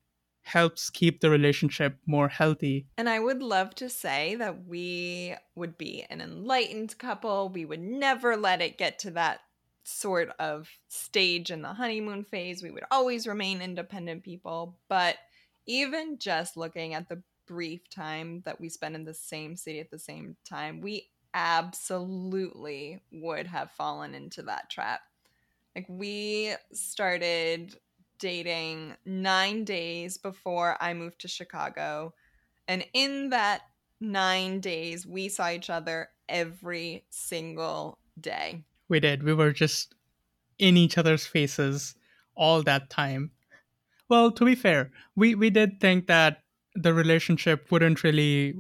helps 0.44 0.89
keep 0.91 1.22
the 1.22 1.30
relationship 1.30 1.98
more 2.06 2.28
healthy. 2.28 2.86
And 2.98 3.10
I 3.10 3.20
would 3.20 3.41
love 3.41 3.74
to 3.76 3.89
say 3.89 4.36
that 4.36 4.65
we 4.65 5.36
would 5.56 5.78
be 5.78 6.06
an 6.10 6.22
enlightened 6.22 6.98
couple. 7.00 7.50
We 7.50 7.65
would 7.65 7.82
never 7.82 8.38
let 8.38 8.62
it 8.62 8.78
get 8.78 9.00
to 9.00 9.12
that 9.12 9.39
sort 9.84 10.30
of 10.39 10.70
stage 10.88 11.50
in 11.50 11.62
the 11.62 11.74
honeymoon 11.74 12.26
phase. 12.26 12.62
We 12.62 12.72
would 12.72 12.84
always 12.91 13.28
remain 13.28 13.62
independent 13.62 14.24
people. 14.24 14.78
But 14.88 15.18
even 15.65 16.20
just 16.20 16.56
looking 16.58 16.94
at 16.94 17.10
the 17.10 17.24
brief 17.47 17.89
time 17.89 18.41
that 18.45 18.60
we 18.60 18.69
spent 18.69 18.95
in 18.95 19.03
the 19.03 19.13
same 19.13 19.55
city 19.55 19.79
at 19.79 19.91
the 19.91 19.99
same 19.99 20.36
time, 20.47 20.81
we 20.81 21.10
absolutely 21.34 23.01
would 23.12 23.47
have 23.47 23.71
fallen 23.71 24.15
into 24.15 24.41
that 24.43 24.69
trap. 24.69 25.01
Like, 25.75 25.86
we 25.89 26.53
started 26.71 27.75
dating 28.19 28.93
nine 29.05 29.65
days 29.65 30.17
before 30.17 30.77
I 30.79 30.93
moved 30.93 31.19
to 31.21 31.27
Chicago. 31.27 32.13
And 32.67 32.86
in 32.93 33.29
that 33.31 33.62
nine 33.99 34.62
days, 34.62 35.05
we 35.05 35.29
saw 35.29 35.49
each 35.49 35.69
other 35.69 36.10
every 36.29 37.05
single 37.10 37.97
day. 38.19 38.63
We 38.88 38.99
did. 38.99 39.23
We 39.23 39.34
were 39.34 39.51
just 39.51 39.95
in 40.58 40.77
each 40.77 40.97
other's 40.97 41.25
faces 41.25 41.95
all 42.36 42.63
that 42.63 42.89
time. 42.89 43.31
Well, 44.08 44.31
to 44.31 44.45
be 44.45 44.55
fair, 44.55 44.91
we, 45.15 45.36
we 45.36 45.49
did 45.49 45.81
think 45.81 46.08
that 46.08 46.43
the 46.75 46.93
relationship 46.93 47.71
wouldn't 47.71 48.03
really 48.03 48.53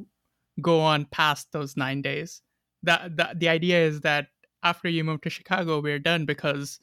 go 0.61 0.79
on 0.79 1.05
past 1.05 1.51
those 1.51 1.75
nine 1.75 2.01
days. 2.01 2.41
The, 2.83 3.11
the, 3.13 3.29
the 3.35 3.49
idea 3.49 3.85
is 3.85 4.01
that 4.01 4.27
after 4.63 4.89
you 4.89 5.03
move 5.03 5.21
to 5.21 5.29
Chicago, 5.29 5.81
we're 5.81 5.99
done 5.99 6.25
because 6.25 6.79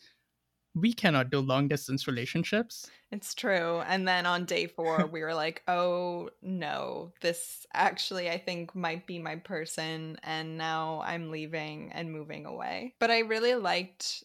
we 0.75 0.93
cannot 0.93 1.31
do 1.31 1.41
long 1.41 1.69
distance 1.69 2.07
relationships. 2.07 2.89
It's 3.11 3.35
true. 3.35 3.81
And 3.87 4.09
then 4.09 4.25
on 4.25 4.47
day 4.47 4.67
four, 4.67 5.07
we 5.07 5.23
were 5.23 5.35
like, 5.35 5.63
oh 5.69 6.31
no, 6.41 7.13
this 7.21 7.67
actually, 7.75 8.31
I 8.31 8.39
think, 8.39 8.75
might 8.75 9.07
be 9.07 9.19
my 9.19 9.37
person. 9.37 10.19
And 10.23 10.57
now 10.57 11.03
I'm 11.05 11.31
leaving 11.31 11.93
and 11.93 12.13
moving 12.13 12.47
away. 12.47 12.95
But 12.99 13.11
I 13.11 13.21
really 13.21 13.55
liked 13.55 14.25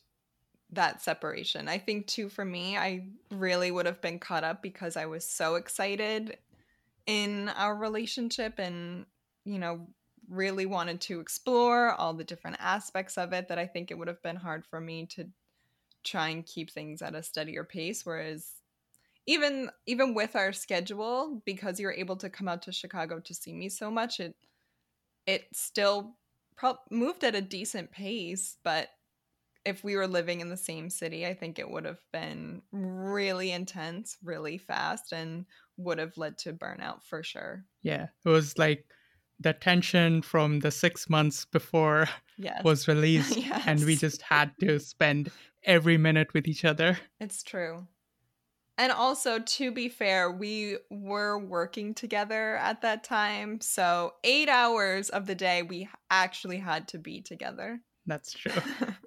that 0.72 1.02
separation. 1.02 1.68
I 1.68 1.78
think, 1.78 2.08
too, 2.08 2.28
for 2.30 2.44
me, 2.44 2.78
I 2.78 3.08
really 3.32 3.72
would 3.72 3.86
have 3.86 4.02
been 4.02 4.20
caught 4.20 4.44
up 4.44 4.62
because 4.62 4.98
I 4.98 5.06
was 5.06 5.26
so 5.26 5.56
excited 5.56 6.38
in 7.08 7.50
our 7.50 7.76
relationship 7.76 8.60
and, 8.60 9.06
you 9.46 9.60
know, 9.60 9.88
really 10.30 10.66
wanted 10.66 11.02
to 11.02 11.20
explore 11.22 11.94
all 11.94 12.14
the 12.14 12.24
different 12.24 12.58
aspects 12.60 13.18
of 13.18 13.34
it 13.34 13.48
that 13.48 13.58
I 13.58 13.66
think 13.66 13.92
it 13.92 13.98
would 13.98 14.10
have 14.10 14.22
been 14.22 14.36
hard 14.36 14.66
for 14.66 14.82
me 14.82 15.06
to 15.08 15.30
try 16.04 16.30
and 16.30 16.46
keep 16.46 16.72
things 16.72 17.02
at 17.02 17.16
a 17.16 17.24
steadier 17.24 17.64
pace. 17.64 18.06
Whereas 18.06 18.52
even 19.28 19.70
even 19.86 20.14
with 20.14 20.36
our 20.36 20.54
schedule 20.54 21.42
because 21.46 21.80
you're 21.80 21.92
able 21.92 22.16
to 22.18 22.30
come 22.30 22.48
out 22.48 22.64
to 22.64 22.72
Chicago 22.72 23.20
to 23.20 23.34
see 23.34 23.54
me 23.54 23.70
so 23.70 23.92
much 23.92 24.20
it 24.20 24.36
it 25.28 25.48
still 25.54 26.18
pro- 26.56 26.80
moved 26.90 27.24
at 27.24 27.36
a 27.36 27.42
decent 27.42 27.92
pace 27.92 28.58
but 28.64 28.90
if 29.68 29.84
we 29.84 29.96
were 29.96 30.08
living 30.08 30.42
in 30.42 30.50
the 30.50 30.58
same 30.58 30.90
city 30.90 31.26
I 31.26 31.34
think 31.34 31.60
it 31.60 31.70
would 31.70 31.86
have 31.86 32.02
been 32.12 32.62
really 32.72 33.52
intense 33.52 34.18
really 34.24 34.58
fast 34.58 35.12
and 35.14 35.46
would 35.78 36.00
have 36.00 36.18
led 36.18 36.38
to 36.40 36.54
burnout 36.54 37.04
for 37.04 37.24
sure 37.24 37.66
Yeah, 37.82 38.08
it 38.26 38.30
was 38.30 38.58
like 38.58 38.86
the 39.40 39.54
tension 39.54 40.22
from 40.22 40.60
the 40.60 40.72
six 40.72 41.10
months 41.10 41.46
before 41.46 42.10
Yes. 42.40 42.64
was 42.64 42.88
released, 42.88 43.40
and 43.68 43.84
we 43.84 43.96
just 43.96 44.22
had 44.22 44.52
to 44.60 44.80
spend 44.80 45.32
every 45.64 45.98
minute 45.98 46.34
with 46.36 46.48
each 46.48 46.64
other. 46.64 47.00
It's 47.20 47.42
true. 47.42 47.88
And 48.78 48.92
also, 48.92 49.40
to 49.40 49.72
be 49.72 49.90
fair, 49.90 50.32
we 50.32 50.78
were 50.92 51.40
working 51.40 51.96
together 51.96 52.58
at 52.58 52.82
that 52.82 53.04
time. 53.04 53.60
So, 53.60 54.14
eight 54.24 54.50
hours 54.50 55.10
of 55.10 55.26
the 55.26 55.34
day, 55.34 55.64
we 55.64 55.90
actually 56.12 56.60
had 56.60 56.88
to 56.90 57.00
be 57.00 57.22
together. 57.22 57.82
That's 58.06 58.34
true. 58.34 58.52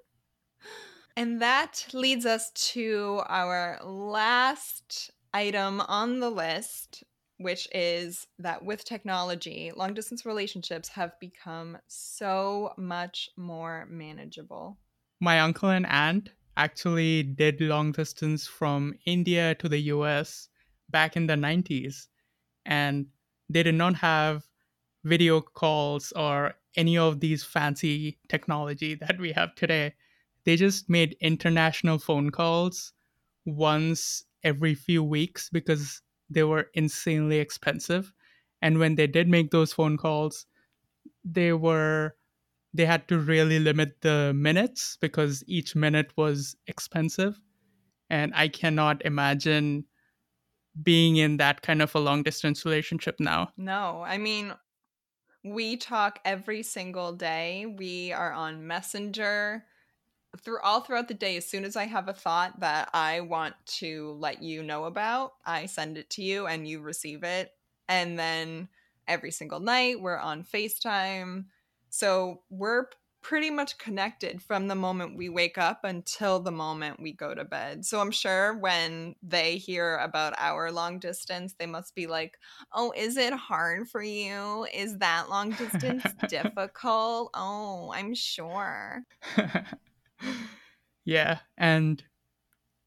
and 1.15 1.41
that 1.41 1.87
leads 1.93 2.25
us 2.25 2.51
to 2.51 3.21
our 3.27 3.79
last 3.83 5.11
item 5.33 5.81
on 5.81 6.19
the 6.19 6.29
list, 6.29 7.03
which 7.37 7.67
is 7.73 8.27
that 8.39 8.63
with 8.63 8.85
technology, 8.85 9.71
long 9.75 9.93
distance 9.93 10.25
relationships 10.25 10.89
have 10.89 11.19
become 11.19 11.77
so 11.87 12.73
much 12.77 13.29
more 13.37 13.87
manageable. 13.89 14.77
My 15.19 15.39
uncle 15.39 15.69
and 15.69 15.85
aunt 15.85 16.29
actually 16.57 17.23
did 17.23 17.61
long 17.61 17.91
distance 17.91 18.47
from 18.47 18.93
India 19.05 19.55
to 19.55 19.69
the 19.69 19.79
US 19.79 20.49
back 20.89 21.15
in 21.15 21.27
the 21.27 21.35
90s, 21.35 22.07
and 22.65 23.07
they 23.49 23.63
did 23.63 23.75
not 23.75 23.95
have 23.95 24.43
video 25.03 25.41
calls 25.41 26.11
or 26.15 26.53
any 26.75 26.97
of 26.97 27.19
these 27.19 27.43
fancy 27.43 28.19
technology 28.29 28.95
that 28.95 29.19
we 29.19 29.31
have 29.31 29.55
today. 29.55 29.93
They 30.45 30.55
just 30.55 30.89
made 30.89 31.17
international 31.21 31.99
phone 31.99 32.31
calls 32.31 32.93
once 33.45 34.23
every 34.43 34.75
few 34.75 35.03
weeks 35.03 35.49
because 35.49 36.01
they 36.29 36.43
were 36.43 36.69
insanely 36.73 37.37
expensive. 37.39 38.13
And 38.61 38.79
when 38.79 38.95
they 38.95 39.07
did 39.07 39.27
make 39.27 39.51
those 39.51 39.73
phone 39.73 39.97
calls, 39.97 40.45
they 41.23 41.53
were 41.53 42.15
they 42.73 42.85
had 42.85 43.07
to 43.09 43.19
really 43.19 43.59
limit 43.59 44.01
the 44.01 44.33
minutes 44.35 44.97
because 45.01 45.43
each 45.47 45.75
minute 45.75 46.13
was 46.17 46.55
expensive. 46.67 47.41
And 48.09 48.33
I 48.35 48.49
cannot 48.49 49.05
imagine 49.05 49.85
being 50.81 51.17
in 51.17 51.37
that 51.37 51.61
kind 51.61 51.81
of 51.81 51.93
a 51.95 51.99
long 51.99 52.23
distance 52.23 52.65
relationship 52.65 53.19
now. 53.19 53.53
No, 53.57 54.01
I 54.03 54.17
mean, 54.17 54.53
we 55.43 55.77
talk 55.77 56.19
every 56.25 56.63
single 56.63 57.13
day. 57.13 57.65
We 57.65 58.11
are 58.13 58.33
on 58.33 58.67
Messenger 58.67 59.65
through 60.39 60.59
all 60.61 60.81
throughout 60.81 61.07
the 61.07 61.13
day. 61.13 61.37
As 61.37 61.47
soon 61.47 61.65
as 61.65 61.75
I 61.75 61.85
have 61.85 62.07
a 62.07 62.13
thought 62.13 62.59
that 62.59 62.89
I 62.93 63.21
want 63.21 63.55
to 63.77 64.15
let 64.19 64.41
you 64.41 64.63
know 64.63 64.85
about, 64.85 65.33
I 65.45 65.65
send 65.65 65.97
it 65.97 66.09
to 66.11 66.23
you 66.23 66.47
and 66.47 66.67
you 66.67 66.81
receive 66.81 67.23
it. 67.23 67.51
And 67.87 68.17
then 68.17 68.69
every 69.07 69.31
single 69.31 69.59
night 69.59 69.99
we're 69.99 70.17
on 70.17 70.43
FaceTime. 70.43 71.45
So 71.89 72.41
we're 72.49 72.85
pretty 73.21 73.51
much 73.51 73.77
connected 73.77 74.41
from 74.41 74.67
the 74.67 74.75
moment 74.75 75.15
we 75.15 75.29
wake 75.29 75.57
up 75.57 75.83
until 75.83 76.39
the 76.39 76.51
moment 76.51 76.99
we 76.99 77.11
go 77.11 77.35
to 77.35 77.45
bed. 77.45 77.85
So 77.85 77.99
I'm 77.99 78.09
sure 78.11 78.57
when 78.57 79.15
they 79.21 79.57
hear 79.57 79.97
about 79.97 80.33
our 80.37 80.71
long 80.71 80.97
distance, 80.97 81.53
they 81.53 81.67
must 81.67 81.93
be 81.93 82.07
like, 82.07 82.39
Oh, 82.73 82.91
is 82.95 83.17
it 83.17 83.33
hard 83.33 83.89
for 83.89 84.01
you? 84.01 84.65
Is 84.73 84.97
that 84.99 85.29
long 85.29 85.51
distance 85.51 86.03
difficult? 86.27 87.29
Oh, 87.35 87.91
I'm 87.93 88.15
sure. 88.15 89.03
yeah, 91.05 91.39
and 91.57 92.03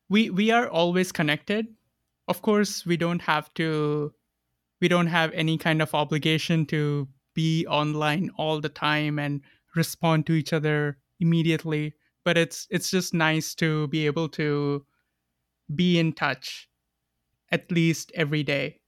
we 0.09 0.31
we 0.31 0.51
are 0.51 0.69
always 0.69 1.13
connected. 1.13 1.67
Of 2.29 2.43
course, 2.43 2.87
we 2.87 2.97
don't 2.97 3.23
have 3.23 3.53
to 3.55 4.13
we 4.81 4.89
don't 4.89 5.09
have 5.09 5.33
any 5.33 5.59
kind 5.59 5.83
of 5.83 5.95
obligation 5.95 6.67
to 6.67 7.09
be 7.35 7.67
online 7.67 8.31
all 8.37 8.61
the 8.61 8.69
time 8.69 9.19
and 9.19 9.41
respond 9.77 10.27
to 10.27 10.35
each 10.35 10.53
other 10.53 10.99
immediately, 11.21 11.95
but 12.25 12.39
it's 12.39 12.67
it's 12.71 12.91
just 12.91 13.15
nice 13.15 13.55
to 13.57 13.89
be 13.89 14.07
able 14.07 14.29
to 14.31 14.87
be 15.75 15.99
in 15.99 16.13
touch 16.13 16.69
at 17.51 17.71
least 17.71 18.13
every 18.15 18.43
day 18.43 18.81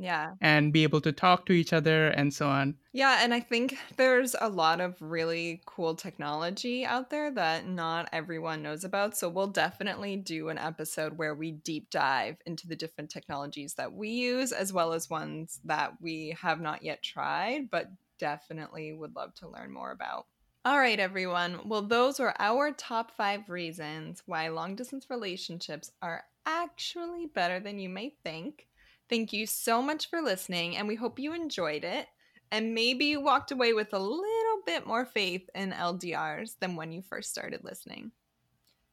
Yeah. 0.00 0.34
and 0.40 0.72
be 0.72 0.84
able 0.84 1.00
to 1.00 1.12
talk 1.12 1.46
to 1.46 1.52
each 1.52 1.72
other 1.72 2.08
and 2.08 2.32
so 2.32 2.46
on. 2.46 2.76
Yeah, 2.92 3.18
and 3.20 3.34
I 3.34 3.40
think 3.40 3.76
there's 3.96 4.36
a 4.40 4.48
lot 4.48 4.80
of 4.80 4.94
really 5.00 5.60
cool 5.66 5.96
technology 5.96 6.84
out 6.84 7.10
there 7.10 7.32
that 7.32 7.66
not 7.66 8.08
everyone 8.12 8.62
knows 8.62 8.84
about. 8.84 9.16
So 9.16 9.28
we'll 9.28 9.48
definitely 9.48 10.16
do 10.16 10.50
an 10.50 10.58
episode 10.58 11.18
where 11.18 11.34
we 11.34 11.50
deep 11.50 11.90
dive 11.90 12.36
into 12.46 12.68
the 12.68 12.76
different 12.76 13.10
technologies 13.10 13.74
that 13.74 13.92
we 13.92 14.10
use, 14.10 14.52
as 14.52 14.72
well 14.72 14.92
as 14.92 15.10
ones 15.10 15.58
that 15.64 15.94
we 16.00 16.36
have 16.40 16.60
not 16.60 16.84
yet 16.84 17.02
tried, 17.02 17.68
but 17.70 17.90
definitely 18.20 18.92
would 18.92 19.16
love 19.16 19.34
to 19.36 19.48
learn 19.48 19.72
more 19.72 19.90
about. 19.90 20.26
All 20.64 20.78
right, 20.78 21.00
everyone. 21.00 21.60
Well, 21.68 21.82
those 21.82 22.20
were 22.20 22.34
our 22.38 22.72
top 22.72 23.16
five 23.16 23.48
reasons 23.48 24.22
why 24.26 24.48
long 24.48 24.76
distance 24.76 25.06
relationships 25.08 25.90
are 26.02 26.24
actually 26.46 27.26
better 27.26 27.58
than 27.58 27.78
you 27.78 27.88
may 27.88 28.14
think. 28.22 28.67
Thank 29.08 29.32
you 29.32 29.46
so 29.46 29.80
much 29.80 30.10
for 30.10 30.20
listening, 30.20 30.76
and 30.76 30.86
we 30.86 30.94
hope 30.94 31.18
you 31.18 31.32
enjoyed 31.32 31.84
it. 31.84 32.06
And 32.50 32.74
maybe 32.74 33.06
you 33.06 33.20
walked 33.20 33.52
away 33.52 33.72
with 33.72 33.92
a 33.92 33.98
little 33.98 34.62
bit 34.64 34.86
more 34.86 35.04
faith 35.04 35.48
in 35.54 35.72
LDRs 35.72 36.58
than 36.60 36.76
when 36.76 36.92
you 36.92 37.02
first 37.02 37.30
started 37.30 37.62
listening. 37.62 38.12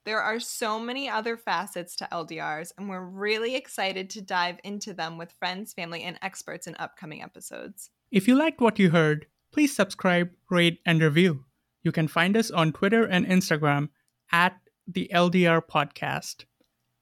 There 0.06 0.21
are 0.21 0.39
so 0.39 0.80
many 0.80 1.10
other 1.10 1.36
facets 1.36 1.95
to 1.97 2.08
LDRs, 2.12 2.73
and 2.78 2.88
we're 2.88 3.04
really 3.04 3.56
excited 3.56 4.10
to 4.12 4.21
dive 4.21 4.58
into 4.63 4.93
them 4.93 5.17
with 5.17 5.34
friends, 5.39 5.73
family, 5.73 6.04
and 6.04 6.19
experts 6.21 6.67
in 6.67 6.75
upcoming 6.78 7.23
episodes. 7.23 7.89
If 8.12 8.28
you 8.28 8.36
liked 8.36 8.62
what 8.62 8.78
you 8.78 8.91
heard, 8.91 9.25
please 9.51 9.75
subscribe, 9.75 10.30
rate, 10.49 10.80
and 10.86 11.01
review. 11.01 11.45
You 11.82 11.91
can 11.91 12.08
find 12.08 12.38
us 12.38 12.51
on 12.51 12.71
Twitter 12.71 13.04
and 13.04 13.25
Instagram 13.25 13.89
at 14.32 14.58
the 14.88 15.10
LDR 15.13 15.62
Podcast. 15.65 16.45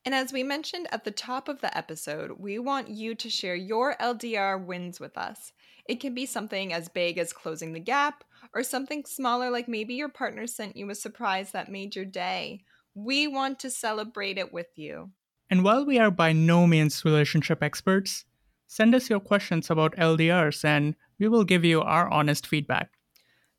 And 0.06 0.14
as 0.14 0.34
we 0.34 0.44
mentioned 0.44 0.88
at 0.92 1.06
the 1.06 1.12
top 1.12 1.48
of 1.48 1.62
the 1.62 1.76
episode, 1.78 2.32
we 2.38 2.60
want 2.60 2.90
you 2.90 3.16
to 3.16 3.30
share 3.30 3.56
your 3.56 3.96
LDR 4.02 4.64
wins 4.64 5.00
with 5.00 5.18
us. 5.18 5.54
It 5.86 6.02
can 6.02 6.14
be 6.14 6.26
something 6.26 6.74
as 6.74 6.90
big 6.90 7.18
as 7.18 7.32
closing 7.32 7.72
the 7.72 7.80
gap, 7.80 8.24
or 8.54 8.64
something 8.64 9.06
smaller 9.06 9.50
like 9.50 9.68
maybe 9.68 9.94
your 9.94 10.10
partner 10.10 10.46
sent 10.48 10.76
you 10.76 10.90
a 10.90 10.96
surprise 10.96 11.52
that 11.52 11.72
made 11.72 11.96
your 11.96 12.06
day. 12.06 12.64
We 12.94 13.28
want 13.28 13.60
to 13.60 13.70
celebrate 13.70 14.38
it 14.38 14.52
with 14.52 14.68
you. 14.76 15.12
And 15.50 15.64
while 15.64 15.86
we 15.86 16.00
are 16.00 16.12
by 16.12 16.34
no 16.34 16.68
means 16.68 17.06
relationship 17.06 17.64
experts, 17.64 18.26
send 18.68 18.94
us 18.96 19.10
your 19.10 19.20
questions 19.20 19.70
about 19.70 19.96
LDRs 19.96 20.66
and 20.66 20.96
we 21.20 21.28
will 21.28 21.44
give 21.44 21.64
you 21.64 21.82
our 21.82 22.10
honest 22.12 22.48
feedback. 22.48 22.93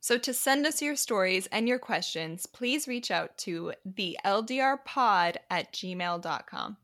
So, 0.04 0.18
to 0.18 0.34
send 0.34 0.66
us 0.66 0.82
your 0.82 0.96
stories 0.96 1.46
and 1.46 1.66
your 1.66 1.78
questions, 1.78 2.44
please 2.44 2.86
reach 2.86 3.10
out 3.10 3.38
to 3.38 3.72
the 3.86 4.18
LDRpod 4.22 5.36
at 5.48 5.72
gmail.com. 5.72 6.76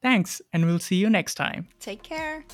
Thanks, 0.00 0.40
and 0.52 0.64
we'll 0.64 0.78
see 0.78 0.94
you 0.94 1.10
next 1.10 1.34
time. 1.34 1.66
Take 1.80 2.04
care. 2.04 2.44